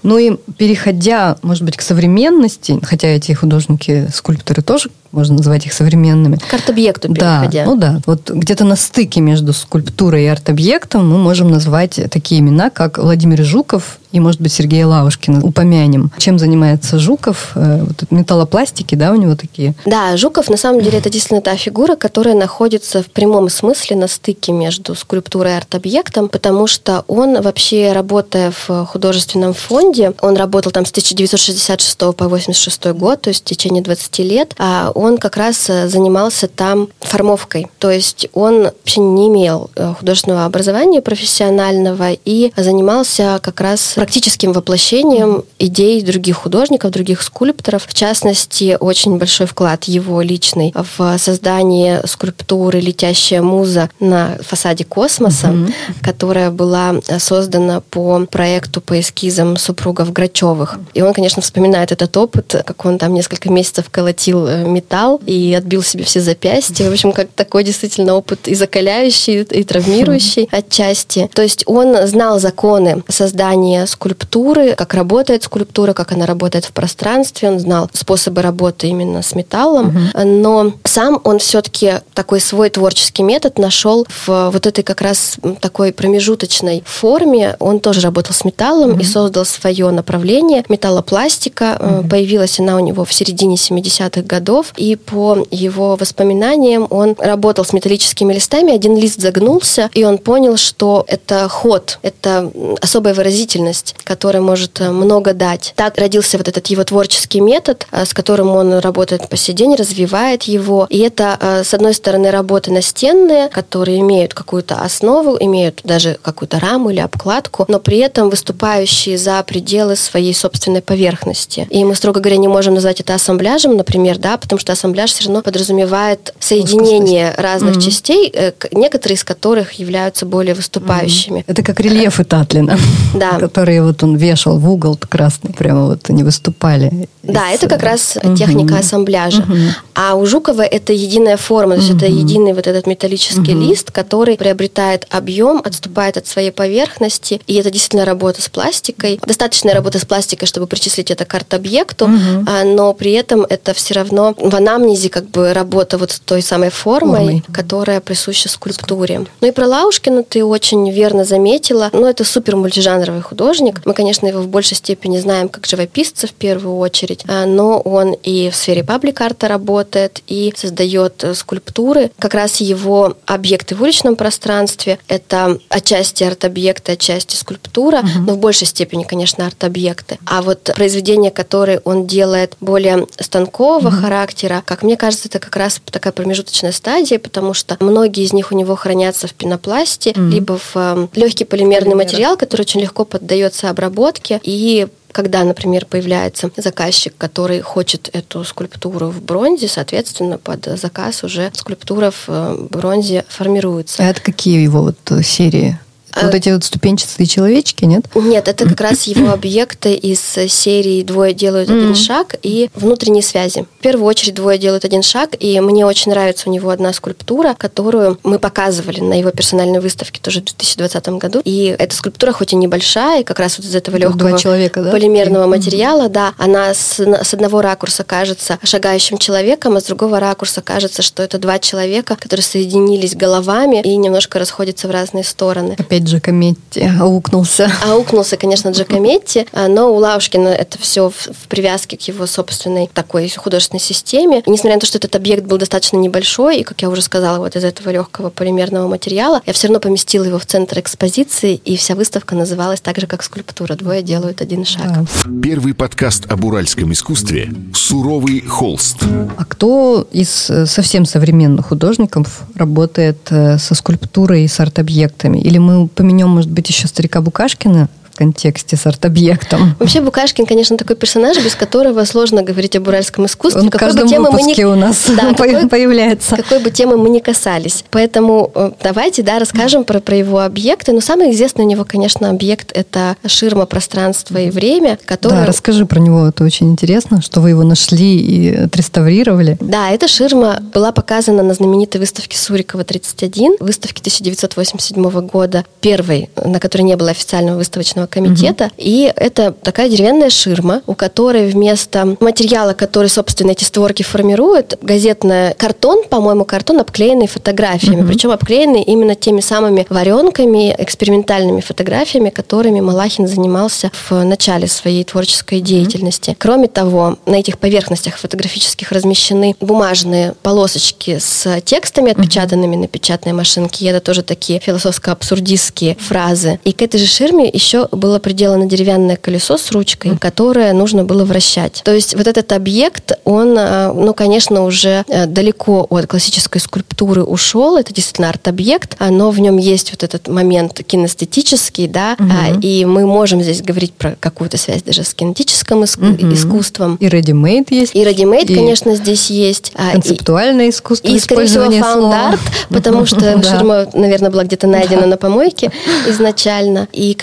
Ну 0.02 0.18
и 0.18 0.36
переходя, 0.56 1.36
может 1.42 1.64
быть, 1.64 1.76
к 1.76 1.82
современности, 1.82 2.78
хотя 2.82 3.08
эти 3.08 3.32
художники, 3.32 4.08
скульпторы 4.12 4.62
тоже 4.62 4.90
можно 5.18 5.36
назвать 5.36 5.66
их 5.66 5.72
современными. 5.72 6.36
К 6.36 6.54
арт-объекту 6.54 7.12
переходя. 7.12 7.64
Да, 7.64 7.70
ну 7.70 7.76
да. 7.76 8.00
Вот 8.06 8.30
где-то 8.30 8.64
на 8.64 8.76
стыке 8.76 9.20
между 9.20 9.52
скульптурой 9.52 10.24
и 10.24 10.26
арт-объектом 10.26 11.08
мы 11.08 11.18
можем 11.18 11.50
назвать 11.50 12.00
такие 12.10 12.40
имена, 12.40 12.70
как 12.70 12.98
Владимир 12.98 13.42
Жуков 13.42 13.98
и, 14.12 14.20
может 14.20 14.40
быть, 14.40 14.52
Сергея 14.52 14.86
Лавушкина. 14.86 15.42
Упомянем. 15.42 16.10
Чем 16.18 16.38
занимается 16.38 16.98
Жуков? 16.98 17.52
Э, 17.54 17.84
вот 17.84 18.10
металлопластики, 18.10 18.94
да, 18.94 19.12
у 19.12 19.16
него 19.16 19.34
такие? 19.34 19.74
Да, 19.84 20.16
Жуков, 20.16 20.48
на 20.48 20.56
самом 20.56 20.80
деле, 20.80 20.98
это 20.98 21.10
действительно 21.10 21.42
та 21.42 21.56
фигура, 21.56 21.94
которая 21.94 22.34
находится 22.34 23.02
в 23.02 23.06
прямом 23.06 23.50
смысле 23.50 23.96
на 23.96 24.08
стыке 24.08 24.52
между 24.52 24.94
скульптурой 24.94 25.52
и 25.52 25.56
арт-объектом, 25.56 26.28
потому 26.28 26.66
что 26.66 27.04
он 27.06 27.40
вообще, 27.42 27.92
работая 27.92 28.52
в 28.66 28.86
художественном 28.86 29.52
фонде, 29.52 30.14
он 30.22 30.36
работал 30.36 30.72
там 30.72 30.86
с 30.86 30.90
1966 30.90 31.98
по 31.98 32.28
86 32.28 32.86
год, 32.92 33.22
то 33.22 33.28
есть 33.28 33.42
в 33.42 33.44
течение 33.44 33.82
20 33.82 34.18
лет, 34.20 34.54
а 34.58 34.90
он 35.08 35.18
как 35.18 35.36
раз 35.36 35.68
э, 35.68 35.88
занимался 35.88 36.48
там 36.48 36.88
формовкой. 37.00 37.66
То 37.78 37.90
есть 37.90 38.28
он 38.32 38.64
вообще 38.64 39.00
не 39.00 39.28
имел 39.28 39.70
э, 39.74 39.94
художественного 39.98 40.44
образования 40.44 41.02
профессионального 41.02 42.12
и 42.12 42.52
занимался 42.56 43.40
как 43.42 43.60
раз 43.60 43.92
практическим 43.94 44.52
воплощением 44.52 45.44
идей 45.58 46.02
других 46.02 46.36
художников, 46.36 46.90
других 46.90 47.22
скульпторов. 47.22 47.86
В 47.86 47.94
частности, 47.94 48.76
очень 48.78 49.18
большой 49.18 49.46
вклад 49.46 49.84
его 49.84 50.20
личный 50.20 50.74
в 50.74 51.18
создание 51.18 52.02
скульптуры 52.06 52.80
«Летящая 52.80 53.42
муза» 53.42 53.90
на 54.00 54.38
фасаде 54.42 54.84
космоса, 54.84 55.48
mm 55.48 55.72
которая 56.02 56.50
была 56.50 56.94
создана 57.18 57.80
по 57.80 58.26
проекту, 58.26 58.80
по 58.80 58.98
эскизам 58.98 59.56
супругов 59.56 60.12
Грачевых. 60.12 60.78
И 60.94 61.02
он, 61.02 61.12
конечно, 61.12 61.42
вспоминает 61.42 61.92
этот 61.92 62.16
опыт, 62.16 62.54
как 62.66 62.84
он 62.84 62.98
там 62.98 63.14
несколько 63.14 63.50
месяцев 63.50 63.90
колотил 63.90 64.46
э, 64.46 64.64
металл 64.88 65.20
и 65.26 65.54
отбил 65.54 65.82
себе 65.82 66.04
все 66.04 66.20
запястья. 66.20 66.88
В 66.88 66.92
общем, 66.92 67.12
как 67.12 67.28
такой 67.34 67.62
действительно 67.62 68.14
опыт 68.14 68.48
и 68.48 68.54
закаляющий, 68.54 69.42
и 69.42 69.64
травмирующий 69.64 70.48
отчасти. 70.50 71.28
То 71.34 71.42
есть 71.42 71.64
он 71.66 72.06
знал 72.06 72.40
законы 72.40 73.02
создания 73.08 73.86
скульптуры, 73.86 74.74
как 74.74 74.94
работает 74.94 75.42
скульптура, 75.42 75.92
как 75.92 76.12
она 76.12 76.24
работает 76.26 76.64
в 76.64 76.72
пространстве. 76.72 77.50
Он 77.50 77.58
знал 77.60 77.90
способы 77.92 78.40
работы 78.40 78.88
именно 78.88 79.22
с 79.22 79.34
металлом. 79.34 79.88
Угу. 79.88 80.24
Но 80.24 80.72
сам 80.84 81.20
он 81.24 81.38
все-таки 81.38 82.00
такой 82.14 82.40
свой 82.40 82.70
творческий 82.70 83.22
метод 83.22 83.58
нашел 83.58 84.06
в 84.26 84.50
вот 84.50 84.66
этой 84.66 84.82
как 84.82 85.02
раз 85.02 85.36
такой 85.60 85.92
промежуточной 85.92 86.82
форме. 86.86 87.56
Он 87.58 87.80
тоже 87.80 88.00
работал 88.00 88.34
с 88.34 88.44
металлом 88.44 88.92
угу. 88.92 89.00
и 89.00 89.04
создал 89.04 89.44
свое 89.44 89.90
направление 89.90 90.64
металлопластика. 90.68 91.78
Угу. 91.78 92.08
Появилась 92.08 92.58
она 92.58 92.76
у 92.76 92.80
него 92.80 93.04
в 93.04 93.12
середине 93.12 93.56
70-х 93.56 94.22
годов. 94.22 94.72
И 94.78 94.96
по 94.96 95.44
его 95.50 95.96
воспоминаниям 95.96 96.86
он 96.90 97.16
работал 97.18 97.64
с 97.64 97.72
металлическими 97.72 98.32
листами. 98.32 98.72
Один 98.72 98.96
лист 98.96 99.20
загнулся, 99.20 99.90
и 99.92 100.04
он 100.04 100.18
понял, 100.18 100.56
что 100.56 101.04
это 101.08 101.48
ход, 101.48 101.98
это 102.02 102.50
особая 102.80 103.14
выразительность, 103.14 103.96
которая 104.04 104.42
может 104.42 104.80
э, 104.80 104.90
много 104.90 105.34
дать. 105.34 105.72
Так 105.76 105.98
родился 105.98 106.38
вот 106.38 106.48
этот 106.48 106.66
его 106.68 106.84
творческий 106.84 107.40
метод, 107.40 107.86
э, 107.90 108.04
с 108.04 108.14
которым 108.14 108.50
он 108.50 108.78
работает 108.78 109.28
по 109.28 109.36
сей 109.36 109.52
день, 109.52 109.74
развивает 109.74 110.44
его. 110.44 110.86
И 110.90 110.98
это, 110.98 111.36
э, 111.40 111.64
с 111.64 111.74
одной 111.74 111.94
стороны, 111.94 112.30
работы 112.30 112.70
настенные, 112.70 113.48
которые 113.48 114.00
имеют 114.00 114.34
какую-то 114.34 114.76
основу, 114.76 115.36
имеют 115.40 115.80
даже 115.84 116.18
какую-то 116.22 116.60
раму 116.60 116.90
или 116.90 117.00
обкладку, 117.00 117.64
но 117.68 117.80
при 117.80 117.98
этом 117.98 118.30
выступающие 118.30 119.18
за 119.18 119.42
пределы 119.42 119.96
своей 119.96 120.34
собственной 120.34 120.82
поверхности. 120.82 121.66
И 121.70 121.84
мы, 121.84 121.94
строго 121.94 122.20
говоря, 122.20 122.36
не 122.36 122.48
можем 122.48 122.74
назвать 122.74 123.00
это 123.00 123.14
ассамбляжем, 123.14 123.76
например, 123.76 124.18
да, 124.18 124.36
потому 124.36 124.58
что 124.58 124.67
ассамбляж 124.72 125.12
все 125.12 125.24
равно 125.24 125.42
подразумевает 125.42 126.34
соединение 126.38 127.34
разных 127.36 127.76
mm-hmm. 127.76 127.80
частей, 127.80 128.32
некоторые 128.72 129.16
из 129.16 129.24
которых 129.24 129.72
являются 129.72 130.26
более 130.26 130.54
выступающими. 130.54 131.44
Это 131.46 131.62
как 131.62 131.80
рельефы 131.80 132.24
Татлина, 132.24 132.78
да. 133.14 133.38
которые 133.38 133.82
вот 133.82 134.02
он 134.02 134.16
вешал 134.16 134.58
в 134.58 134.70
угол 134.70 134.98
красный, 135.08 135.52
прямо 135.52 135.86
вот 135.86 136.08
они 136.08 136.22
выступали. 136.22 137.08
Да, 137.22 137.50
это 137.50 137.68
как 137.68 137.82
раз 137.82 138.18
угу. 138.22 138.36
техника 138.36 138.78
ассамбляжа. 138.78 139.42
Угу. 139.42 139.56
А 139.94 140.14
у 140.14 140.26
Жукова 140.26 140.62
это 140.62 140.92
единая 140.92 141.36
форма, 141.36 141.74
то 141.74 141.80
есть 141.80 141.90
угу. 141.90 141.98
это 141.98 142.06
единый 142.06 142.52
вот 142.52 142.66
этот 142.66 142.86
металлический 142.86 143.54
угу. 143.54 143.62
лист, 143.62 143.90
который 143.90 144.36
приобретает 144.36 145.06
объем, 145.10 145.60
отступает 145.64 146.16
от 146.16 146.26
своей 146.26 146.50
поверхности, 146.50 147.40
и 147.46 147.54
это 147.54 147.70
действительно 147.70 148.04
работа 148.04 148.42
с 148.42 148.48
пластикой. 148.48 149.20
Достаточная 149.24 149.74
работа 149.74 149.98
с 149.98 150.04
пластикой, 150.04 150.48
чтобы 150.48 150.66
причислить 150.66 151.10
это 151.10 151.24
к 151.24 151.34
арт-объекту, 151.34 152.06
угу. 152.06 152.50
но 152.64 152.94
при 152.94 153.12
этом 153.12 153.44
это 153.48 153.74
все 153.74 153.94
равно 153.94 154.34
анамнезе 154.58 155.08
как 155.08 155.28
бы 155.28 155.52
работа 155.52 155.98
вот 155.98 156.12
с 156.12 156.20
той 156.20 156.42
самой 156.42 156.70
формой, 156.70 157.18
формой. 157.18 157.44
которая 157.52 158.00
присуща 158.00 158.48
скульптуре. 158.48 159.26
Ну 159.40 159.48
и 159.48 159.50
про 159.50 159.66
Лаушкина 159.66 160.22
ты 160.22 160.44
очень 160.44 160.90
верно 160.90 161.24
заметила. 161.24 161.90
Ну, 161.92 162.06
это 162.06 162.24
супер 162.24 162.56
мультижанровый 162.56 163.22
художник. 163.22 163.80
Мы, 163.84 163.94
конечно, 163.94 164.26
его 164.26 164.40
в 164.40 164.48
большей 164.48 164.76
степени 164.76 165.18
знаем 165.18 165.48
как 165.48 165.66
живописца 165.66 166.26
в 166.26 166.32
первую 166.32 166.76
очередь, 166.76 167.24
а, 167.26 167.46
но 167.46 167.80
он 167.80 168.12
и 168.12 168.50
в 168.50 168.56
сфере 168.56 168.84
паблик-арта 168.84 169.48
работает, 169.48 170.22
и 170.26 170.52
создает 170.56 171.24
э, 171.24 171.34
скульптуры. 171.34 172.10
Как 172.18 172.34
раз 172.34 172.60
его 172.60 173.16
объекты 173.26 173.74
в 173.74 173.82
уличном 173.82 174.16
пространстве— 174.16 174.98
это 175.08 175.58
отчасти 175.68 176.24
арт-объекты, 176.24 176.92
отчасти 176.92 177.36
скульптура, 177.36 177.98
угу. 177.98 178.08
но 178.26 178.34
в 178.34 178.38
большей 178.38 178.66
степени, 178.66 179.04
конечно, 179.04 179.46
арт-объекты. 179.46 180.18
А 180.26 180.42
вот 180.42 180.70
произведения, 180.74 181.30
которые 181.30 181.80
он 181.84 182.06
делает 182.06 182.56
более 182.60 183.06
станкового 183.18 183.88
угу. 183.88 183.96
характера, 183.96 184.47
как 184.64 184.82
мне 184.82 184.96
кажется, 184.96 185.28
это 185.28 185.38
как 185.38 185.54
раз 185.56 185.80
такая 185.90 186.12
промежуточная 186.12 186.72
стадия, 186.72 187.18
потому 187.18 187.54
что 187.54 187.76
многие 187.80 188.24
из 188.24 188.32
них 188.32 188.52
у 188.52 188.54
него 188.54 188.76
хранятся 188.76 189.26
в 189.26 189.34
пенопласте, 189.34 190.10
угу. 190.10 190.22
либо 190.22 190.58
в 190.58 190.72
э, 190.74 191.08
легкий 191.14 191.44
полимерный 191.44 191.92
Полимер. 191.92 192.04
материал, 192.06 192.36
который 192.36 192.62
очень 192.62 192.80
легко 192.80 193.04
поддается 193.04 193.70
обработке. 193.70 194.40
И 194.42 194.88
когда, 195.12 195.42
например, 195.44 195.86
появляется 195.86 196.50
заказчик, 196.56 197.14
который 197.16 197.60
хочет 197.60 198.10
эту 198.12 198.44
скульптуру 198.44 199.08
в 199.08 199.22
бронзе, 199.22 199.68
соответственно, 199.68 200.38
под 200.38 200.64
заказ 200.78 201.24
уже 201.24 201.50
скульптура 201.54 202.10
в 202.10 202.24
э, 202.28 202.66
бронзе 202.70 203.24
формируется. 203.28 204.02
А 204.02 204.06
это 204.06 204.20
какие 204.20 204.62
его 204.62 204.82
вот 204.82 205.24
серии? 205.24 205.78
А 206.12 206.26
вот 206.26 206.34
эти 206.34 206.50
вот 206.50 206.64
ступенчатые 206.64 207.26
человечки, 207.26 207.84
нет? 207.84 208.04
Нет, 208.14 208.48
это 208.48 208.68
как 208.68 208.80
раз 208.80 209.04
его 209.04 209.30
объекты 209.32 209.94
из 209.94 210.20
серии 210.20 211.02
«Двое 211.02 211.34
делают 211.34 211.70
один 211.70 211.94
шаг» 211.94 212.36
и 212.42 212.70
«Внутренние 212.74 213.22
связи». 213.22 213.66
В 213.78 213.82
первую 213.82 214.06
очередь 214.06 214.34
«Двое 214.34 214.58
делают 214.58 214.84
один 214.84 215.02
шаг», 215.02 215.30
и 215.38 215.60
мне 215.60 215.86
очень 215.86 216.10
нравится 216.10 216.48
у 216.48 216.52
него 216.52 216.70
одна 216.70 216.92
скульптура, 216.92 217.54
которую 217.56 218.18
мы 218.24 218.38
показывали 218.38 219.00
на 219.00 219.18
его 219.18 219.30
персональной 219.30 219.80
выставке 219.80 220.20
тоже 220.20 220.40
в 220.40 220.44
2020 220.44 221.08
году. 221.10 221.40
И 221.44 221.74
эта 221.78 221.94
скульптура, 221.94 222.32
хоть 222.32 222.52
и 222.52 222.56
небольшая, 222.56 223.24
как 223.24 223.38
раз 223.38 223.58
вот 223.58 223.66
из 223.66 223.74
этого 223.74 223.96
легкого 223.96 224.38
человека, 224.38 224.82
да? 224.82 224.90
полимерного 224.90 225.46
материала, 225.46 226.08
да, 226.08 226.34
она 226.38 226.74
с, 226.74 226.98
с 226.98 227.34
одного 227.34 227.60
ракурса 227.60 228.04
кажется 228.04 228.58
шагающим 228.62 229.18
человеком, 229.18 229.76
а 229.76 229.80
с 229.80 229.84
другого 229.84 230.20
ракурса 230.20 230.62
кажется, 230.62 231.02
что 231.02 231.22
это 231.22 231.38
два 231.38 231.58
человека, 231.58 232.16
которые 232.16 232.44
соединились 232.44 233.14
головами 233.14 233.80
и 233.82 233.96
немножко 233.96 234.38
расходятся 234.38 234.88
в 234.88 234.90
разные 234.90 235.24
стороны. 235.24 235.76
Опять 235.78 235.97
Джакометти 236.00 236.90
аукнулся. 237.00 237.70
Аукнулся, 237.86 238.36
конечно, 238.36 238.70
Джакометти, 238.70 239.46
а, 239.52 239.68
но 239.68 239.94
у 239.94 239.96
Лаушкина 239.96 240.48
это 240.48 240.78
все 240.78 241.10
в, 241.10 241.14
в 241.14 241.48
привязке 241.48 241.96
к 241.96 242.02
его 242.02 242.26
собственной 242.26 242.90
такой 242.92 243.28
художественной 243.28 243.80
системе. 243.80 244.42
И 244.46 244.50
несмотря 244.50 244.74
на 244.74 244.80
то, 244.80 244.86
что 244.86 244.98
этот 244.98 245.14
объект 245.16 245.44
был 245.44 245.58
достаточно 245.58 245.96
небольшой, 245.96 246.58
и, 246.58 246.62
как 246.62 246.80
я 246.82 246.90
уже 246.90 247.02
сказала, 247.02 247.38
вот 247.38 247.56
из 247.56 247.64
этого 247.64 247.90
легкого 247.90 248.30
полимерного 248.30 248.88
материала, 248.88 249.42
я 249.46 249.52
все 249.52 249.68
равно 249.68 249.80
поместила 249.80 250.24
его 250.24 250.38
в 250.38 250.46
центр 250.46 250.78
экспозиции, 250.80 251.60
и 251.64 251.76
вся 251.76 251.94
выставка 251.94 252.34
называлась 252.34 252.80
так 252.80 252.98
же, 252.98 253.06
как 253.06 253.22
скульптура. 253.22 253.74
Двое 253.74 254.02
делают 254.02 254.40
один 254.40 254.64
шаг. 254.64 254.86
Да. 254.86 255.04
Первый 255.42 255.74
подкаст 255.74 256.30
об 256.30 256.44
уральском 256.44 256.92
искусстве 256.92 257.52
«Суровый 257.74 258.40
холст». 258.40 258.98
А 259.36 259.44
кто 259.44 260.06
из 260.12 260.50
э, 260.50 260.66
совсем 260.66 261.04
современных 261.04 261.66
художников 261.66 262.42
работает 262.54 263.18
э, 263.30 263.58
со 263.58 263.74
скульптурой 263.74 264.44
и 264.44 264.48
с 264.48 264.60
арт-объектами? 264.60 265.38
Или 265.38 265.58
мы 265.58 265.87
поменем, 265.88 266.28
может 266.28 266.50
быть, 266.50 266.68
еще 266.68 266.86
старика 266.86 267.20
Букашкина 267.20 267.88
контексте 268.18 268.76
с 268.76 268.84
арт-объектом? 268.84 269.76
Вообще 269.78 270.00
Букашкин, 270.00 270.44
конечно, 270.44 270.76
такой 270.76 270.96
персонаж, 270.96 271.36
без 271.38 271.54
которого 271.54 272.04
сложно 272.04 272.42
говорить 272.42 272.74
об 272.74 272.88
уральском 272.88 273.26
искусстве. 273.26 273.62
Он 273.62 273.70
какой 273.70 273.90
в 273.90 273.94
каждом 273.94 274.08
бы 274.08 274.30
выпуске 274.30 274.66
мы 274.66 274.72
не... 274.72 274.76
у 274.76 274.86
нас 274.86 275.04
да, 275.08 275.34
какой, 275.36 275.68
появляется. 275.68 276.36
Какой 276.36 276.58
бы 276.58 276.72
темы 276.72 276.96
мы 276.96 277.10
ни 277.10 277.20
касались. 277.20 277.84
Поэтому 277.90 278.50
э, 278.54 278.72
давайте, 278.82 279.22
да, 279.22 279.38
расскажем 279.38 279.84
про, 279.84 280.00
про 280.00 280.16
его 280.16 280.40
объекты. 280.40 280.92
Но 280.92 281.00
самый 281.00 281.30
известный 281.30 281.64
у 281.64 281.68
него, 281.68 281.84
конечно, 281.84 282.28
объект— 282.28 282.72
это 282.74 283.16
ширма 283.24 283.66
пространства 283.66 284.38
и 284.38 284.50
время, 284.50 284.98
который... 285.04 285.34
Да, 285.34 285.46
расскажи 285.46 285.86
про 285.86 286.00
него, 286.00 286.26
это 286.26 286.42
очень 286.42 286.72
интересно, 286.72 287.22
что 287.22 287.40
вы 287.40 287.50
его 287.50 287.62
нашли 287.62 288.18
и 288.18 288.52
отреставрировали. 288.52 289.56
Да, 289.60 289.90
эта 289.90 290.08
ширма 290.08 290.60
была 290.74 290.90
показана 290.90 291.44
на 291.44 291.54
знаменитой 291.54 292.00
выставке 292.00 292.36
Сурикова 292.36 292.82
31, 292.82 293.58
выставке 293.60 294.00
1987 294.00 295.28
года, 295.28 295.64
первой, 295.80 296.30
на 296.44 296.58
которой 296.58 296.82
не 296.82 296.96
было 296.96 297.10
официального 297.10 297.58
выставочного 297.58 298.07
комитета. 298.08 298.64
Угу. 298.64 298.72
И 298.78 299.12
это 299.14 299.52
такая 299.52 299.88
деревянная 299.88 300.30
ширма, 300.30 300.82
у 300.86 300.94
которой 300.94 301.48
вместо 301.48 302.16
материала, 302.20 302.72
который, 302.72 303.08
собственно, 303.08 303.52
эти 303.52 303.64
створки 303.64 304.02
формируют, 304.02 304.78
газетный 304.82 305.54
картон, 305.54 306.04
по-моему, 306.08 306.44
картон, 306.44 306.80
обклеенный 306.80 307.26
фотографиями. 307.26 308.02
Угу. 308.02 308.08
Причем 308.08 308.30
обклеенный 308.30 308.82
именно 308.82 309.14
теми 309.14 309.40
самыми 309.40 309.86
варенками, 309.88 310.74
экспериментальными 310.78 311.60
фотографиями, 311.60 312.30
которыми 312.30 312.80
Малахин 312.80 313.26
занимался 313.26 313.90
в 314.08 314.24
начале 314.24 314.66
своей 314.66 315.04
творческой 315.04 315.60
деятельности. 315.60 316.36
Кроме 316.38 316.68
того, 316.68 317.18
на 317.26 317.36
этих 317.36 317.58
поверхностях 317.58 318.16
фотографических 318.16 318.92
размещены 318.92 319.54
бумажные 319.60 320.34
полосочки 320.42 321.18
с 321.18 321.60
текстами, 321.62 322.12
отпечатанными 322.12 322.76
на 322.76 322.88
печатной 322.88 323.32
машинке. 323.32 323.86
Это 323.86 324.00
тоже 324.00 324.22
такие 324.22 324.60
философско-абсурдистские 324.60 325.96
фразы. 325.96 326.58
И 326.64 326.72
к 326.72 326.82
этой 326.82 326.98
же 326.98 327.06
ширме 327.06 327.48
еще 327.48 327.88
было 327.98 328.18
приделано 328.18 328.66
деревянное 328.66 329.16
колесо 329.16 329.58
с 329.58 329.70
ручкой, 329.72 330.16
которое 330.18 330.72
нужно 330.72 331.04
было 331.04 331.24
вращать. 331.24 331.82
То 331.84 331.94
есть 331.94 332.14
вот 332.14 332.26
этот 332.26 332.52
объект, 332.52 333.12
он, 333.24 333.56
э, 333.58 333.92
ну, 333.92 334.14
конечно, 334.14 334.64
уже 334.64 335.04
э, 335.08 335.26
далеко 335.26 335.86
от 335.88 336.06
классической 336.06 336.60
скульптуры 336.60 337.22
ушел. 337.22 337.76
Это 337.76 337.92
действительно 337.92 338.30
арт-объект, 338.30 338.96
но 339.00 339.30
в 339.30 339.38
нем 339.40 339.56
есть 339.56 339.90
вот 339.90 340.02
этот 340.02 340.28
момент 340.28 340.80
кинестетический, 340.86 341.88
да, 341.88 342.16
угу. 342.18 342.60
и 342.60 342.84
мы 342.84 343.06
можем 343.06 343.42
здесь 343.42 343.62
говорить 343.62 343.92
про 343.92 344.16
какую-то 344.18 344.56
связь 344.56 344.82
даже 344.82 345.04
с 345.04 345.14
кинетическим 345.14 345.82
иску- 345.82 346.12
угу. 346.12 346.32
искусством. 346.32 346.96
И 346.96 347.06
ready-made 347.06 347.66
есть. 347.70 347.94
И 347.94 348.02
ready-made, 348.02 348.54
конечно, 348.54 348.94
здесь 348.94 349.30
есть. 349.30 349.72
А, 349.74 349.92
концептуальное 349.92 350.70
искусство 350.70 351.08
И, 351.08 351.18
скорее 351.18 351.46
всего, 351.46 351.70
found 351.70 352.09
art, 352.09 352.40
потому 352.70 353.06
что 353.06 353.42
ширма, 353.48 353.86
наверное, 353.92 354.30
была 354.30 354.44
где-то 354.44 354.66
найдена 354.66 355.06
на 355.06 355.16
помойке 355.16 355.70
изначально. 356.08 356.88
И 356.92 357.14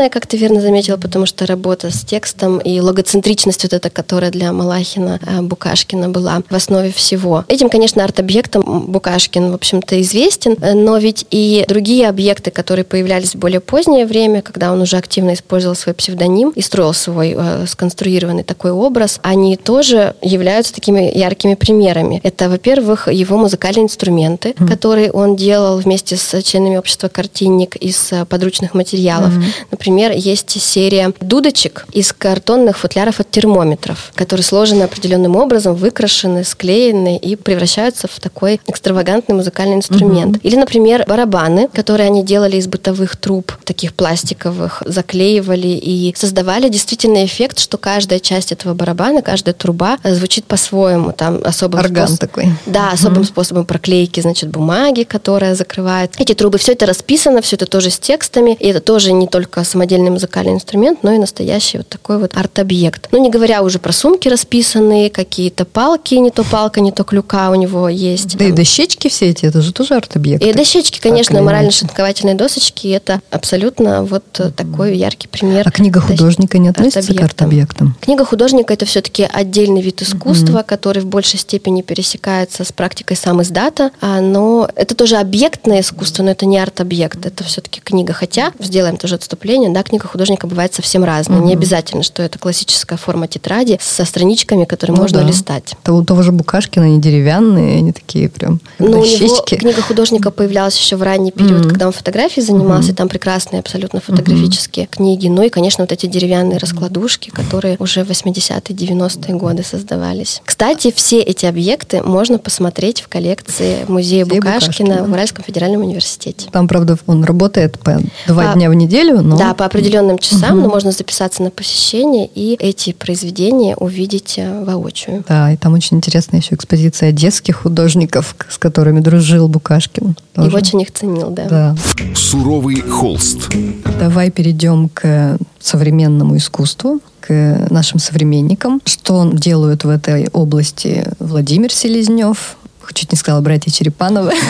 концептуальное, 0.00 0.10
как 0.10 0.26
ты 0.26 0.36
верно 0.36 0.60
заметила, 0.60 0.96
потому 0.96 1.26
что 1.26 1.46
работа 1.46 1.90
с 1.90 2.04
текстом 2.04 2.58
и 2.58 2.80
логоцентричность 2.80 3.62
вот 3.64 3.72
эта, 3.72 3.90
которая 3.90 4.30
для 4.30 4.52
Малахина 4.52 5.20
э, 5.26 5.42
Букашкина 5.42 6.08
была 6.08 6.42
в 6.48 6.54
основе 6.54 6.90
всего. 6.90 7.44
Этим, 7.48 7.68
конечно, 7.68 8.02
арт-объектом 8.04 8.86
Букашкин, 8.88 9.50
в 9.50 9.54
общем-то, 9.54 10.00
известен, 10.00 10.56
но 10.60 10.98
ведь 10.98 11.26
и 11.30 11.64
другие 11.68 12.08
объекты, 12.08 12.50
которые 12.50 12.84
появлялись 12.84 13.34
в 13.34 13.38
более 13.38 13.60
позднее 13.60 14.06
время, 14.06 14.42
когда 14.42 14.72
он 14.72 14.80
уже 14.80 14.96
активно 14.96 15.34
использовал 15.34 15.76
свой 15.76 15.94
псевдоним 15.94 16.50
и 16.50 16.62
строил 16.62 16.94
свой 16.94 17.34
э, 17.36 17.66
сконструированный 17.66 18.44
такой 18.44 18.70
образ, 18.70 19.20
они 19.22 19.56
тоже 19.56 20.14
являются 20.22 20.72
такими 20.72 21.10
яркими 21.16 21.54
примерами. 21.54 22.20
Это, 22.22 22.48
во-первых, 22.48 23.08
его 23.08 23.36
музыкальные 23.36 23.84
инструменты, 23.84 24.50
mm-hmm. 24.50 24.68
которые 24.68 25.12
он 25.12 25.36
делал 25.36 25.78
вместе 25.78 26.16
с 26.16 26.42
членами 26.42 26.76
общества 26.76 27.08
«Картинник» 27.08 27.76
из 27.76 28.12
э, 28.12 28.24
подручных 28.24 28.74
материалов. 28.74 29.32
Mm-hmm. 29.32 29.66
Например, 29.70 29.89
есть 29.98 30.60
серия 30.60 31.12
дудочек 31.20 31.86
из 31.92 32.12
картонных 32.12 32.78
футляров 32.78 33.20
от 33.20 33.30
термометров, 33.30 34.12
которые 34.14 34.44
сложены 34.44 34.82
определенным 34.84 35.36
образом, 35.36 35.74
выкрашены, 35.74 36.44
склеены 36.44 37.16
и 37.16 37.36
превращаются 37.36 38.08
в 38.08 38.20
такой 38.20 38.60
экстравагантный 38.66 39.34
музыкальный 39.34 39.76
инструмент. 39.76 40.36
Mm-hmm. 40.36 40.40
Или, 40.42 40.56
например, 40.56 41.04
барабаны, 41.06 41.68
которые 41.68 42.06
они 42.06 42.24
делали 42.24 42.56
из 42.56 42.66
бытовых 42.66 43.16
труб, 43.16 43.52
таких 43.64 43.94
пластиковых, 43.94 44.82
заклеивали 44.86 45.68
и 45.68 46.14
создавали 46.16 46.68
действительно 46.68 47.24
эффект, 47.24 47.58
что 47.58 47.78
каждая 47.78 48.20
часть 48.20 48.52
этого 48.52 48.74
барабана, 48.74 49.22
каждая 49.22 49.54
труба 49.54 49.98
звучит 50.04 50.44
по-своему. 50.44 51.12
Там 51.12 51.40
особым 51.44 51.80
Орган 51.80 52.08
способ... 52.08 52.20
такой. 52.20 52.52
Да, 52.66 52.90
особым 52.92 53.22
mm-hmm. 53.22 53.26
способом 53.26 53.64
проклейки, 53.64 54.20
значит, 54.20 54.50
бумаги, 54.50 55.02
которая 55.02 55.54
закрывает 55.54 56.14
эти 56.18 56.34
трубы. 56.34 56.58
Все 56.58 56.72
это 56.72 56.86
расписано, 56.86 57.42
все 57.42 57.56
это 57.56 57.66
тоже 57.66 57.90
с 57.90 57.98
текстами. 57.98 58.56
И 58.60 58.68
это 58.68 58.80
тоже 58.80 59.12
не 59.12 59.26
только 59.26 59.60
самодельный 59.70 60.10
музыкальный 60.10 60.52
инструмент, 60.52 61.02
но 61.02 61.12
и 61.12 61.18
настоящий 61.18 61.78
вот 61.78 61.88
такой 61.88 62.18
вот 62.18 62.36
арт-объект. 62.36 63.08
Ну, 63.12 63.22
не 63.22 63.30
говоря 63.30 63.62
уже 63.62 63.78
про 63.78 63.92
сумки 63.92 64.28
расписанные, 64.28 65.10
какие-то 65.10 65.64
палки, 65.64 66.14
не 66.14 66.30
то 66.30 66.44
палка, 66.44 66.80
не 66.80 66.92
то 66.92 67.04
клюка 67.04 67.50
у 67.50 67.54
него 67.54 67.88
есть. 67.88 68.36
Да 68.36 68.44
и 68.44 68.52
дощечки 68.52 69.08
все 69.08 69.26
эти, 69.26 69.46
это 69.46 69.60
же 69.62 69.72
тоже 69.72 69.94
арт-объекты. 69.94 70.48
И 70.48 70.52
дощечки, 70.52 71.00
конечно, 71.00 71.40
морально-шинковательные 71.42 72.34
досочки, 72.34 72.88
это 72.88 73.20
абсолютно 73.30 74.04
вот 74.04 74.24
mm-hmm. 74.34 74.52
такой 74.52 74.96
яркий 74.96 75.28
пример. 75.28 75.66
А 75.66 75.70
книга 75.70 76.00
художника 76.00 76.58
не 76.58 76.68
относится 76.68 77.14
к 77.14 77.20
арт-объектам? 77.20 77.96
Книга 78.00 78.24
художника 78.24 78.72
это 78.72 78.86
все-таки 78.86 79.28
отдельный 79.30 79.82
вид 79.82 80.02
искусства, 80.02 80.58
mm-hmm. 80.58 80.64
который 80.64 81.02
в 81.02 81.06
большей 81.06 81.38
степени 81.38 81.82
пересекается 81.82 82.64
с 82.64 82.72
практикой 82.72 83.16
сам 83.16 83.42
издата, 83.42 83.90
а, 84.00 84.20
но 84.20 84.68
это 84.74 84.94
тоже 84.94 85.16
объектное 85.16 85.80
искусство, 85.80 86.22
но 86.22 86.30
это 86.30 86.46
не 86.46 86.58
арт-объект, 86.58 87.24
это 87.26 87.44
все-таки 87.44 87.80
книга. 87.80 88.12
Хотя, 88.12 88.52
сделаем 88.58 88.96
тоже 88.96 89.16
отступление, 89.16 89.59
да, 89.68 89.82
книга 89.82 90.06
художника 90.08 90.46
бывает 90.46 90.74
совсем 90.74 91.04
разная. 91.04 91.40
Mm-hmm. 91.40 91.44
Не 91.44 91.52
обязательно, 91.52 92.02
что 92.02 92.22
это 92.22 92.38
классическая 92.38 92.96
форма 92.96 93.28
тетради 93.28 93.78
со 93.80 94.04
страничками, 94.04 94.64
которые 94.64 94.96
ну, 94.96 95.02
можно 95.02 95.20
да. 95.20 95.26
листать. 95.26 95.74
То, 95.82 95.92
у 95.94 96.04
того 96.04 96.22
же 96.22 96.32
Букашкина 96.32 96.86
они 96.86 97.00
деревянные, 97.00 97.78
они 97.78 97.92
такие 97.92 98.28
прям 98.28 98.60
Ну, 98.78 99.00
у 99.00 99.04
него 99.04 99.42
книга 99.46 99.82
художника 99.82 100.30
появлялась 100.30 100.78
еще 100.78 100.96
в 100.96 101.02
ранний 101.02 101.32
период, 101.32 101.64
mm-hmm. 101.64 101.68
когда 101.68 101.86
он 101.86 101.92
фотографией 101.92 102.44
занимался, 102.44 102.92
mm-hmm. 102.92 102.96
там 102.96 103.08
прекрасные 103.08 103.60
абсолютно 103.60 104.00
фотографические 104.00 104.86
mm-hmm. 104.86 104.96
книги. 104.96 105.28
Ну 105.28 105.42
и, 105.42 105.48
конечно, 105.48 105.84
вот 105.84 105.92
эти 105.92 106.06
деревянные 106.06 106.58
раскладушки, 106.58 107.30
которые 107.30 107.76
уже 107.78 108.04
в 108.04 108.10
80-е, 108.10 108.74
90-е 108.74 109.34
годы 109.34 109.62
создавались. 109.62 110.40
Кстати, 110.44 110.92
все 110.94 111.20
эти 111.20 111.46
объекты 111.46 112.02
можно 112.02 112.38
посмотреть 112.38 113.00
в 113.00 113.08
коллекции 113.08 113.84
музея 113.88 114.24
Букашкина, 114.24 114.50
Букашкина 114.60 115.04
в 115.04 115.12
Уральском 115.12 115.44
федеральном 115.44 115.82
университете. 115.82 116.48
Там, 116.50 116.68
правда, 116.68 116.98
он 117.06 117.24
работает 117.24 117.78
по 117.78 118.00
два 118.26 118.52
по, 118.52 118.54
дня 118.54 118.70
в 118.70 118.74
неделю, 118.74 119.20
но... 119.20 119.36
Да, 119.36 119.49
по 119.54 119.64
определенным 119.64 120.18
часам, 120.18 120.58
угу. 120.58 120.66
но 120.66 120.68
можно 120.68 120.92
записаться 120.92 121.42
на 121.42 121.50
посещение 121.50 122.28
и 122.34 122.56
эти 122.58 122.92
произведения 122.92 123.76
увидеть 123.76 124.34
э, 124.36 124.64
воочию. 124.64 125.24
Да, 125.28 125.52
и 125.52 125.56
там 125.56 125.74
очень 125.74 125.96
интересная 125.96 126.40
еще 126.40 126.54
экспозиция 126.54 127.10
одесских 127.10 127.56
художников, 127.56 128.36
с 128.48 128.58
которыми 128.58 129.00
дружил 129.00 129.48
Букашкин. 129.48 130.16
Тоже. 130.34 130.50
И 130.50 130.54
очень 130.54 130.80
их 130.80 130.92
ценил, 130.92 131.30
да. 131.30 131.48
да. 131.48 131.76
Суровый 132.14 132.80
холст. 132.80 133.50
Давай 133.98 134.30
перейдем 134.30 134.88
к 134.88 135.38
современному 135.58 136.36
искусству, 136.36 137.00
к 137.20 137.66
нашим 137.70 137.98
современникам. 137.98 138.80
Что 138.84 139.30
делают 139.32 139.84
в 139.84 139.88
этой 139.88 140.28
области 140.28 141.06
Владимир 141.18 141.72
Селезнев, 141.72 142.56
чуть 142.94 143.12
не 143.12 143.18
сказала 143.18 143.40
братья 143.40 143.70
Черепановы. 143.70 144.32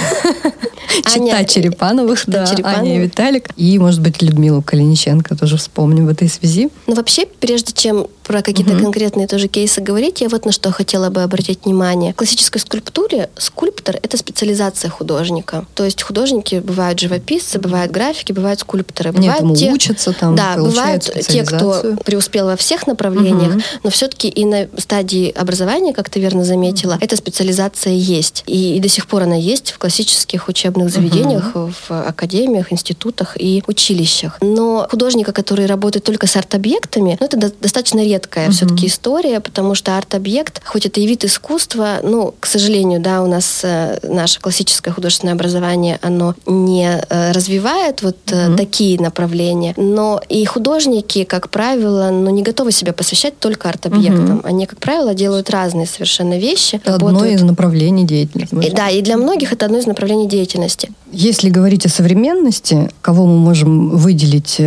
Чита 1.06 1.44
Черепановых, 1.44 2.24
да, 2.26 2.44
Аня 2.64 2.96
и 2.96 2.98
Виталик. 3.00 3.48
И, 3.56 3.78
может 3.78 4.00
быть, 4.00 4.22
Людмилу 4.22 4.62
Калиниченко 4.62 5.36
тоже 5.36 5.56
вспомним 5.56 6.06
в 6.06 6.08
этой 6.10 6.28
связи. 6.28 6.68
Ну, 6.86 6.94
вообще, 6.94 7.26
прежде 7.26 7.72
чем 7.72 8.06
про 8.30 8.42
какие-то 8.42 8.74
угу. 8.74 8.82
конкретные 8.82 9.26
тоже 9.26 9.48
кейсы 9.48 9.80
говорить, 9.80 10.20
я 10.20 10.28
вот 10.28 10.44
на 10.46 10.52
что 10.52 10.70
хотела 10.70 11.10
бы 11.10 11.22
обратить 11.22 11.64
внимание. 11.64 12.12
В 12.12 12.16
классической 12.16 12.58
скульптуре 12.58 13.28
скульптор— 13.36 13.96
это 14.02 14.16
специализация 14.16 14.88
художника. 14.88 15.66
То 15.74 15.84
есть 15.84 16.00
художники 16.02 16.60
бывают 16.60 17.00
живописцы, 17.00 17.58
бывают 17.58 17.90
графики, 17.90 18.30
бывают 18.30 18.60
скульпторы. 18.60 19.10
Бывают 19.10 19.42
Нет, 19.42 19.58
те, 19.58 19.72
учатся 19.72 20.12
там, 20.12 20.36
Да, 20.36 20.54
бывают 20.56 21.10
те, 21.26 21.42
кто 21.42 21.96
преуспел 22.04 22.46
во 22.46 22.56
всех 22.56 22.86
направлениях, 22.86 23.54
угу. 23.54 23.62
но 23.82 23.90
все-таки 23.90 24.28
и 24.28 24.44
на 24.44 24.68
стадии 24.78 25.32
образования, 25.32 25.92
как 25.92 26.08
ты 26.08 26.20
верно 26.20 26.44
заметила, 26.44 26.98
эта 27.00 27.16
специализация 27.16 27.94
есть. 27.94 28.29
И, 28.46 28.76
и 28.76 28.80
до 28.80 28.88
сих 28.88 29.06
пор 29.06 29.22
она 29.22 29.36
есть 29.36 29.72
в 29.72 29.78
классических 29.78 30.48
учебных 30.48 30.90
заведениях, 30.90 31.54
угу. 31.54 31.72
в 31.88 32.08
академиях, 32.08 32.72
институтах 32.72 33.36
и 33.38 33.62
училищах. 33.66 34.38
Но 34.40 34.86
художника, 34.90 35.32
который 35.32 35.66
работает 35.66 36.04
только 36.04 36.26
с 36.26 36.36
арт-объектами, 36.36 37.16
ну, 37.20 37.26
это 37.26 37.52
достаточно 37.60 38.04
редко 38.04 38.20
редкая 38.20 38.46
угу. 38.46 38.52
все-таки 38.52 38.86
история, 38.86 39.40
потому 39.40 39.74
что 39.74 39.96
арт-объект, 39.96 40.62
хоть 40.64 40.86
это 40.86 41.00
и 41.00 41.06
вид 41.06 41.24
искусства, 41.24 41.98
ну, 42.02 42.34
к 42.38 42.46
сожалению, 42.46 43.00
да, 43.00 43.22
у 43.22 43.26
нас 43.26 43.60
э, 43.62 43.98
наше 44.02 44.40
классическое 44.40 44.92
художественное 44.92 45.34
образование, 45.34 45.98
оно 46.02 46.34
не 46.46 46.88
э, 47.08 47.32
развивает 47.32 48.02
вот 48.02 48.16
угу. 48.30 48.56
такие 48.56 49.00
направления, 49.00 49.74
но 49.76 50.20
и 50.28 50.44
художники, 50.44 51.24
как 51.24 51.50
правило, 51.50 52.10
ну, 52.10 52.30
не 52.30 52.42
готовы 52.42 52.72
себя 52.72 52.92
посвящать 52.92 53.38
только 53.38 53.68
арт-объектам. 53.68 54.38
Угу. 54.38 54.46
Они, 54.46 54.66
как 54.66 54.78
правило, 54.78 55.14
делают 55.14 55.50
разные 55.50 55.86
совершенно 55.86 56.38
вещи. 56.38 56.76
Это 56.76 56.92
работают... 56.92 57.22
одно 57.22 57.26
из 57.26 57.42
направлений 57.42 58.04
деятельности. 58.04 58.19
И, 58.26 58.70
да, 58.70 58.88
и 58.88 59.02
для 59.02 59.16
многих 59.16 59.52
это 59.52 59.66
одно 59.66 59.78
из 59.78 59.86
направлений 59.86 60.28
деятельности. 60.28 60.90
Если 61.12 61.50
говорить 61.50 61.86
о 61.86 61.88
современности, 61.88 62.90
кого 63.00 63.26
мы 63.26 63.38
можем 63.38 63.90
выделить 63.90 64.60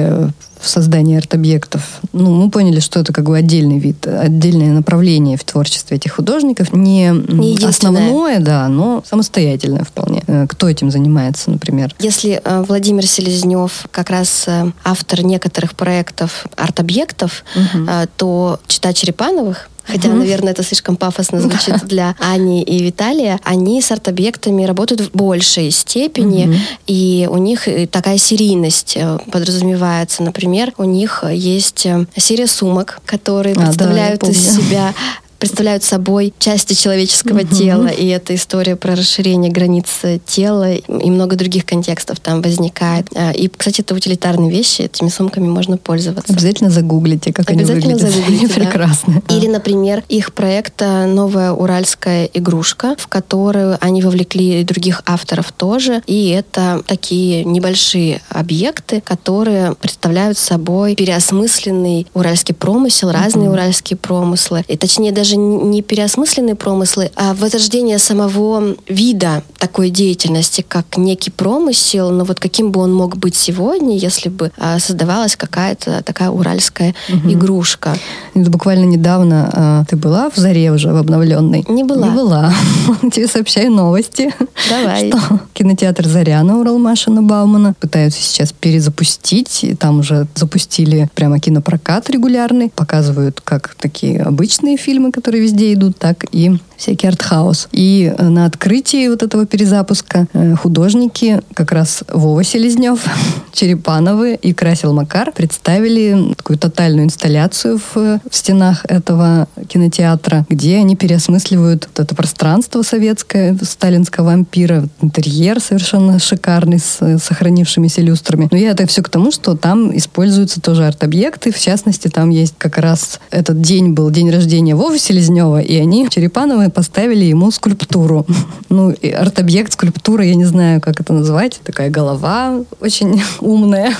в 0.63 0.70
создании 0.70 1.18
арт-объектов. 1.18 2.00
Ну, 2.13 2.34
мы 2.34 2.50
поняли, 2.50 2.80
что 2.80 3.02
это 3.02 3.12
как 3.12 3.26
бы 3.26 3.38
отдельный 3.38 3.80
вид, 3.80 4.08
отдельное 4.08 4.72
направление 4.72 5.38
в 5.38 5.44
творчестве 5.44 5.98
этих 5.98 6.13
художников. 6.13 6.72
Не, 6.72 7.10
Не 7.10 7.58
основное, 7.66 8.39
да, 8.39 8.68
но 8.70 9.04
самостоятельное 9.06 9.84
вполне. 9.84 10.24
Э, 10.28 10.48
кто 10.48 10.70
этим 10.70 10.89
занимается, 10.89 11.52
например? 11.52 11.94
Если 12.00 12.42
э, 12.42 12.63
Владимир 12.66 13.06
Селезнев 13.06 13.88
как 13.92 14.10
раз 14.10 14.46
э, 14.48 14.72
автор 14.86 15.24
некоторых 15.24 15.76
проектов 15.76 16.46
арт-объектов, 16.56 17.44
угу. 17.56 17.86
э, 17.86 18.06
то 18.16 18.60
чита 18.68 18.94
Черепановых 18.94 19.70
хотя, 19.86 20.10
угу. 20.10 20.17
наверное, 20.17 20.54
это 20.54 20.63
слишком 20.63 20.96
пафосно 20.96 21.41
звучит 21.41 21.76
да. 21.82 21.88
для 21.88 22.15
Ани 22.19 22.63
и 22.63 22.84
Виталия, 22.84 23.39
они 23.43 23.82
с 23.82 23.91
арт-объектами 23.91 24.63
работают 24.65 25.02
в 25.02 25.12
большей 25.12 25.72
степени, 25.72 26.46
угу. 26.46 26.56
и 26.88 27.28
у 27.30 27.38
них 27.38 27.67
такая 27.91 28.17
серийность 28.17 28.93
э, 28.96 29.19
подразумевается. 29.32 30.24
Например, 30.24 30.74
у 30.78 30.84
них 30.84 31.24
есть 31.32 31.86
э, 31.86 32.06
серия 32.15 32.48
сумок, 32.48 33.00
которые 33.06 33.56
а, 33.56 33.60
представляют 33.60 34.22
да, 34.22 34.30
из 34.30 34.56
себя 34.56 34.93
представляют 35.43 35.84
собой 35.84 36.34
части 36.39 36.73
человеческого 36.73 37.39
угу. 37.39 37.53
тела, 37.53 37.88
и 37.88 38.08
эта 38.08 38.34
история 38.34 38.77
про 38.77 38.95
расширение 38.95 39.51
границ 39.51 39.88
тела 40.25 40.71
и 40.75 41.12
много 41.12 41.36
других 41.36 41.65
контекстов 41.65 42.21
там 42.21 42.41
возникает. 42.41 43.08
А, 43.13 43.32
и, 43.32 43.49
кстати, 43.49 43.82
это 43.82 43.93
утилитарные 43.93 44.49
вещи, 44.49 44.84
этими 44.84 45.10
сумками 45.10 45.49
можно 45.49 45.75
пользоваться. 45.75 46.32
Обязательно 46.32 46.69
загуглите, 46.69 47.34
как 47.34 47.49
Обязательно 47.49 47.93
они 47.93 47.93
выглядят. 47.95 48.15
Загуглите, 48.15 48.39
они 48.39 48.47
да. 48.47 48.53
прекрасны. 48.53 49.23
Или, 49.29 49.47
например, 49.47 50.03
их 50.08 50.34
проект 50.34 50.79
«Новая 50.79 51.51
уральская 51.51 52.29
игрушка», 52.34 52.95
в 52.97 53.10
которую 53.10 53.77
они 53.82 54.01
вовлекли 54.01 54.63
других 54.63 55.03
авторов 55.06 55.51
тоже, 55.51 56.01
и 56.08 56.29
это 56.29 56.84
такие 56.88 57.43
небольшие 57.43 58.21
объекты, 58.29 59.01
которые 59.01 59.75
представляют 59.75 60.38
собой 60.38 60.95
переосмысленный 60.95 62.08
уральский 62.13 62.56
промысел, 62.56 63.12
разные 63.12 63.49
угу. 63.49 63.56
уральские 63.56 63.97
промыслы, 63.97 64.63
и 64.69 64.77
точнее 64.77 65.12
даже 65.12 65.33
даже 65.34 65.36
не 65.36 65.82
переосмысленные 65.82 66.56
промыслы, 66.56 67.12
а 67.15 67.34
возрождение 67.34 67.98
самого 67.98 68.76
вида 68.88 69.43
такой 69.58 69.89
деятельности, 69.89 70.63
как 70.67 70.98
некий 70.98 71.32
промысел, 71.32 72.12
но 72.12 72.24
вот 72.24 72.39
каким 72.39 72.72
бы 72.72 72.82
он 72.82 72.93
мог 72.93 73.17
быть 73.17 73.36
сегодня, 73.36 73.98
если 73.98 74.30
бы 74.30 74.52
а, 74.58 74.80
создавалась 74.80 75.36
какая-то 75.36 76.04
такая 76.04 76.30
уральская 76.30 76.93
угу. 77.10 77.32
игрушка. 77.32 77.96
Буквально 78.36 78.86
недавно 78.86 79.50
а, 79.54 79.86
ты 79.86 79.96
была 79.96 80.30
в 80.30 80.36
Заре 80.36 80.72
уже, 80.72 80.91
в 80.91 80.98
обновленной? 80.98 81.65
Не 81.67 81.84
была. 81.84 82.10
Не 82.10 82.15
была. 82.15 82.54
Тебе 83.12 83.28
сообщаю 83.28 83.72
новости. 83.72 84.34
Давай. 84.69 85.10
Что 85.10 85.39
кинотеатр 85.54 86.08
Заря 86.08 86.43
на 86.43 86.60
Уралмашина 86.60 87.22
Баумана 87.22 87.74
пытаются 87.80 88.22
сейчас 88.22 88.52
перезапустить. 88.52 89.63
И 89.63 89.76
там 89.76 90.00
уже 90.00 90.28
запустили 90.36 91.10
прямо 91.15 91.39
кинопрокат 91.39 92.10
регулярный. 92.10 92.69
Показывают 92.69 93.41
как 93.41 93.76
такие 93.80 94.22
обычные 94.22 94.78
фильмы, 94.78 95.12
которые 95.23 95.41
везде 95.41 95.71
идут, 95.71 95.97
так 95.97 96.25
и 96.33 96.57
всякий 96.75 97.07
артхаус. 97.07 97.69
И 97.71 98.13
э, 98.17 98.27
на 98.27 98.45
открытии 98.45 99.07
вот 99.07 99.23
этого 99.23 99.45
перезапуска 99.45 100.27
э, 100.33 100.55
художники, 100.55 101.39
как 101.53 101.71
раз 101.71 102.03
Вова 102.09 102.43
Селезнев, 102.43 102.99
Черепановы 103.53 104.36
и 104.36 104.53
Красил 104.53 104.91
Макар 104.91 105.31
представили 105.31 106.33
такую 106.36 106.59
тотальную 106.59 107.05
инсталляцию 107.05 107.77
в, 107.77 107.95
в 107.95 108.36
стенах 108.36 108.86
этого 108.89 109.47
кинотеатра, 109.69 110.45
где 110.49 110.75
они 110.77 110.97
переосмысливают 110.97 111.88
вот 111.88 112.05
это 112.05 112.15
пространство 112.15 112.81
советское, 112.81 113.57
сталинского 113.62 114.25
вампира, 114.25 114.83
интерьер 115.01 115.62
совершенно 115.62 116.19
шикарный 116.19 116.79
с 116.79 117.17
сохранившимися 117.19 118.01
люстрами. 118.01 118.49
Но 118.51 118.57
я 118.57 118.71
это 118.71 118.86
все 118.88 119.01
к 119.01 119.09
тому, 119.09 119.31
что 119.31 119.55
там 119.55 119.95
используются 119.95 120.59
тоже 120.59 120.86
арт-объекты, 120.86 121.53
в 121.53 121.59
частности, 121.59 122.09
там 122.09 122.29
есть 122.29 122.55
как 122.57 122.77
раз 122.77 123.21
этот 123.31 123.62
день 123.62 123.93
был 123.93 124.09
день 124.09 124.29
рождения 124.29 124.75
Вовы 124.75 124.99
Селезнева, 125.04 125.62
и 125.62 125.78
они, 125.78 126.08
Черепановы, 126.10 126.70
поставили 126.70 127.26
ему 127.26 127.52
скульптуру. 127.52 128.26
Ну, 128.70 128.96
арт-объект, 129.18 129.74
скульптура, 129.74 130.24
я 130.24 130.36
не 130.36 130.46
знаю, 130.46 130.82
как 130.82 131.02
это 131.02 131.13
назвать. 131.13 131.60
Такая 131.63 131.89
голова 131.89 132.63
очень 132.80 133.22
умная, 133.42 133.94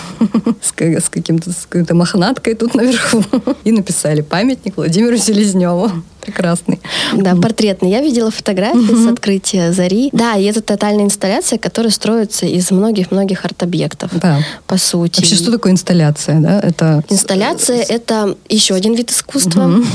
с, 0.62 0.74
с 0.74 1.10
каким-то 1.10 1.52
с 1.52 1.66
какой-то 1.68 1.94
мохнаткой 1.94 2.56
тут 2.56 2.74
наверху. 2.74 3.24
И 3.64 3.72
написали 3.72 4.22
памятник 4.22 4.78
Владимиру 4.78 5.18
Селезневу 5.18 5.92
прекрасный. 6.24 6.80
Да, 7.14 7.36
портретный. 7.36 7.92
Я 7.92 8.02
видела 8.02 8.32
фотографии 8.32 9.06
с 9.06 9.08
открытия 9.08 9.72
Зари. 9.72 10.10
Да, 10.12 10.36
и 10.36 10.44
это 10.44 10.62
тотальная 10.62 11.06
инсталляция, 11.06 11.60
которая 11.60 11.92
строится 11.92 12.46
из 12.46 12.72
многих-многих 12.72 13.46
арт-объектов. 13.46 14.12
Да. 14.14 14.40
По 14.68 14.78
сути. 14.78 15.20
Вообще, 15.20 15.36
что 15.36 15.52
такое 15.52 15.72
инсталляция? 15.72 16.40
Да? 16.40 16.60
Это... 16.60 17.04
Инсталляция— 17.10 17.82
это 17.90 18.36
еще 18.50 18.74
один 18.74 18.96
вид 18.96 19.12
искусства. 19.12 19.68
Угу. 19.68 19.86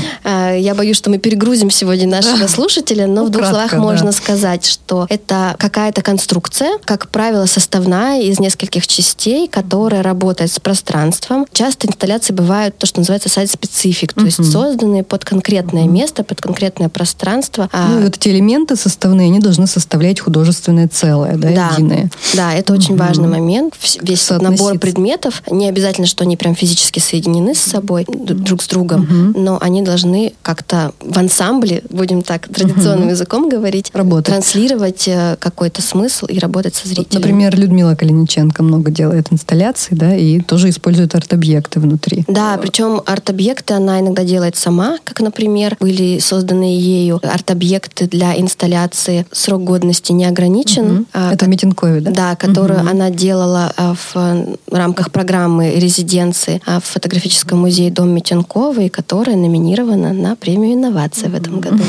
Я 0.57 0.75
боюсь, 0.75 0.97
что 0.97 1.09
мы 1.09 1.17
перегрузим 1.17 1.71
сегодня 1.71 2.07
нашего 2.07 2.47
слушателя, 2.47 3.07
но 3.07 3.21
ну, 3.21 3.25
в 3.25 3.29
двух 3.29 3.47
словах 3.47 3.71
да. 3.71 3.77
можно 3.77 4.11
сказать, 4.11 4.65
что 4.65 5.07
это 5.09 5.55
какая-то 5.57 6.01
конструкция, 6.01 6.77
как 6.85 7.09
правило, 7.09 7.45
составная 7.45 8.21
из 8.21 8.39
нескольких 8.39 8.87
частей, 8.87 9.47
которая 9.47 10.03
работает 10.03 10.51
с 10.51 10.59
пространством. 10.59 11.45
Часто 11.53 11.87
инсталляции 11.87 12.33
бывают 12.33 12.77
то, 12.77 12.85
что 12.85 12.99
называется 12.99 13.29
сайт-специфик, 13.29 14.13
то 14.13 14.25
есть 14.25 14.43
созданные 14.51 15.03
под 15.03 15.25
конкретное 15.25 15.87
место, 15.87 16.18
место, 16.19 16.23
под 16.23 16.41
конкретное 16.41 16.89
пространство. 16.89 17.69
А 17.71 17.89
ну, 17.89 18.01
и 18.01 18.03
вот 18.03 18.17
эти 18.17 18.29
элементы 18.29 18.75
составные, 18.75 19.27
они 19.27 19.39
должны 19.39 19.67
составлять 19.67 20.19
художественное 20.19 20.87
целое, 20.87 21.35
да, 21.35 21.49
да 21.49 21.69
единое. 21.73 22.09
Да, 22.33 22.53
это 22.53 22.73
очень 22.73 22.95
угу. 22.95 23.03
важный 23.03 23.27
момент. 23.27 23.75
Весь 24.01 24.29
набор 24.29 24.77
предметов, 24.79 25.43
не 25.49 25.67
обязательно, 25.69 26.07
что 26.07 26.23
они 26.23 26.37
прям 26.37 26.55
физически 26.55 26.99
соединены 26.99 27.55
с 27.55 27.59
собой, 27.59 28.05
друг 28.07 28.61
с 28.61 28.67
другом, 28.67 29.03
угу. 29.03 29.39
но 29.39 29.57
они 29.61 29.81
должны 29.81 30.33
как-то 30.41 30.91
в 30.99 31.17
ансамбле, 31.17 31.83
будем 31.89 32.21
так 32.21 32.47
традиционным 32.47 33.03
угу. 33.03 33.11
языком 33.11 33.49
говорить, 33.49 33.91
работать. 33.93 34.27
транслировать 34.27 35.07
э, 35.07 35.37
какой-то 35.39 35.81
смысл 35.81 36.25
и 36.25 36.39
работать 36.39 36.75
со 36.75 36.87
зрителем. 36.87 37.21
Например, 37.21 37.57
Людмила 37.57 37.95
Калиниченко 37.95 38.63
много 38.63 38.91
делает 38.91 39.27
инсталляций, 39.31 39.97
да, 39.97 40.15
и 40.15 40.39
тоже 40.41 40.69
использует 40.69 41.15
арт-объекты 41.15 41.79
внутри. 41.79 42.23
Да, 42.27 42.57
причем 42.61 43.01
арт-объекты 43.05 43.73
она 43.73 43.99
иногда 43.99 44.23
делает 44.23 44.55
сама, 44.55 44.97
как, 45.03 45.21
например, 45.21 45.77
были 45.79 46.08
созданные 46.17 46.79
ею 46.79 47.19
арт-объекты 47.21 48.07
для 48.07 48.39
инсталляции 48.39 49.25
срок 49.31 49.63
годности 49.63 50.11
не 50.11 50.25
ограничен. 50.25 50.91
Угу. 50.91 51.05
А, 51.13 51.33
Это 51.33 51.47
Митинкове, 51.47 52.01
да? 52.01 52.11
Да, 52.11 52.35
которую 52.35 52.81
угу. 52.81 52.89
она 52.89 53.09
делала 53.09 53.71
а, 53.77 53.93
в 53.93 54.57
рамках 54.71 55.11
программы 55.11 55.75
резиденции 55.75 56.61
а, 56.65 56.79
в 56.79 56.85
фотографическом 56.85 57.59
музее 57.59 57.91
Дом 57.91 58.09
Митинкова, 58.09 58.81
и 58.81 58.89
которая 58.89 59.35
номинирована 59.35 60.13
на 60.13 60.35
премию 60.35 60.73
инновации 60.73 61.27
в 61.27 61.35
этом 61.35 61.59
году. 61.59 61.83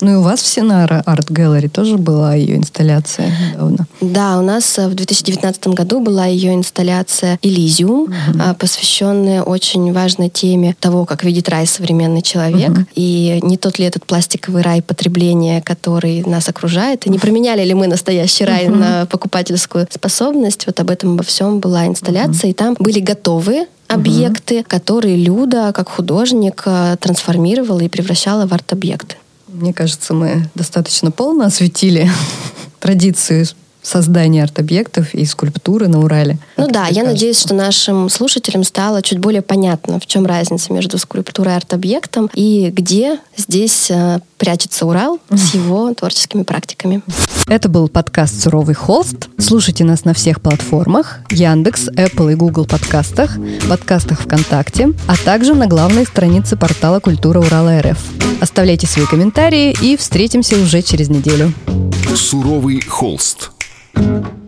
Ну 0.00 0.12
и 0.12 0.14
у 0.16 0.22
вас 0.22 0.42
в 0.42 0.46
Синара 0.46 1.02
Арт 1.06 1.30
Gallery 1.30 1.68
тоже 1.68 1.96
была 1.96 2.34
ее 2.34 2.56
инсталляция 2.56 3.32
недавно? 3.52 3.86
Да, 4.00 4.38
у 4.38 4.42
нас 4.42 4.76
в 4.76 4.94
2019 4.94 5.68
году 5.68 6.00
была 6.00 6.26
ее 6.26 6.54
инсталляция 6.54 7.38
«Элизиум», 7.42 8.02
угу. 8.02 8.54
посвященная 8.58 9.42
очень 9.42 9.92
важной 9.92 10.28
теме 10.28 10.74
того, 10.80 11.04
как 11.04 11.24
видит 11.24 11.48
рай 11.48 11.66
современный 11.66 12.22
человек. 12.22 12.70
Угу. 12.70 12.86
И 12.94 13.38
не 13.42 13.56
тот 13.62 13.78
ли 13.78 13.86
этот 13.86 14.04
пластиковый 14.04 14.62
рай 14.62 14.82
потребления, 14.82 15.62
который 15.62 16.22
нас 16.24 16.48
окружает, 16.48 17.06
и 17.06 17.10
не 17.10 17.18
променяли 17.18 17.64
ли 17.64 17.74
мы 17.74 17.86
настоящий 17.86 18.44
рай 18.44 18.66
uh-huh. 18.66 18.76
на 18.76 19.06
покупательскую 19.06 19.86
способность. 19.88 20.66
Вот 20.66 20.80
об 20.80 20.90
этом 20.90 21.14
обо 21.14 21.22
всем 21.22 21.60
была 21.60 21.86
инсталляция, 21.86 22.48
uh-huh. 22.48 22.50
и 22.50 22.54
там 22.54 22.76
были 22.78 22.98
готовые 22.98 23.66
объекты, 23.86 24.58
uh-huh. 24.58 24.64
которые 24.64 25.16
Люда, 25.16 25.72
как 25.72 25.88
художник, 25.88 26.62
э, 26.66 26.96
трансформировала 27.00 27.80
и 27.80 27.88
превращала 27.88 28.46
в 28.46 28.52
арт-объекты. 28.52 29.16
Мне 29.46 29.72
кажется, 29.72 30.12
мы 30.12 30.48
достаточно 30.54 31.12
полно 31.12 31.44
осветили 31.44 32.10
традицию 32.80 33.46
создания 33.82 34.42
арт-объектов 34.42 35.14
и 35.14 35.24
скульптуры 35.24 35.88
на 35.88 36.00
Урале. 36.00 36.38
Ну 36.56 36.68
да, 36.68 36.86
я 36.86 36.86
кажется. 36.86 37.04
надеюсь, 37.04 37.40
что 37.40 37.54
нашим 37.54 38.08
слушателям 38.08 38.64
стало 38.64 39.02
чуть 39.02 39.18
более 39.18 39.42
понятно, 39.42 39.98
в 39.98 40.06
чем 40.06 40.26
разница 40.26 40.72
между 40.72 40.98
скульптурой 40.98 41.54
и 41.54 41.56
арт-объектом 41.56 42.30
и 42.34 42.70
где 42.70 43.18
здесь 43.36 43.90
э, 43.90 44.20
прячется 44.42 44.86
Урал 44.86 45.20
с 45.30 45.54
его 45.54 45.94
творческими 45.94 46.42
практиками. 46.42 47.00
Это 47.46 47.68
был 47.68 47.88
подкаст 47.88 48.42
«Суровый 48.42 48.74
холст». 48.74 49.28
Слушайте 49.38 49.84
нас 49.84 50.04
на 50.04 50.14
всех 50.14 50.40
платформах 50.40 51.20
Яндекс, 51.30 51.88
Apple 51.90 52.32
и 52.32 52.34
Google 52.34 52.66
подкастах, 52.66 53.36
подкастах 53.68 54.22
ВКонтакте, 54.22 54.90
а 55.06 55.16
также 55.16 55.54
на 55.54 55.66
главной 55.68 56.06
странице 56.06 56.56
портала 56.56 56.98
«Культура 56.98 57.38
Урала 57.38 57.80
РФ». 57.80 57.98
Оставляйте 58.40 58.88
свои 58.88 59.06
комментарии 59.06 59.76
и 59.80 59.96
встретимся 59.96 60.56
уже 60.56 60.82
через 60.82 61.08
неделю. 61.08 61.52
«Суровый 62.16 62.80
холст» 62.80 63.51
Thank 63.94 64.26
you. 64.26 64.41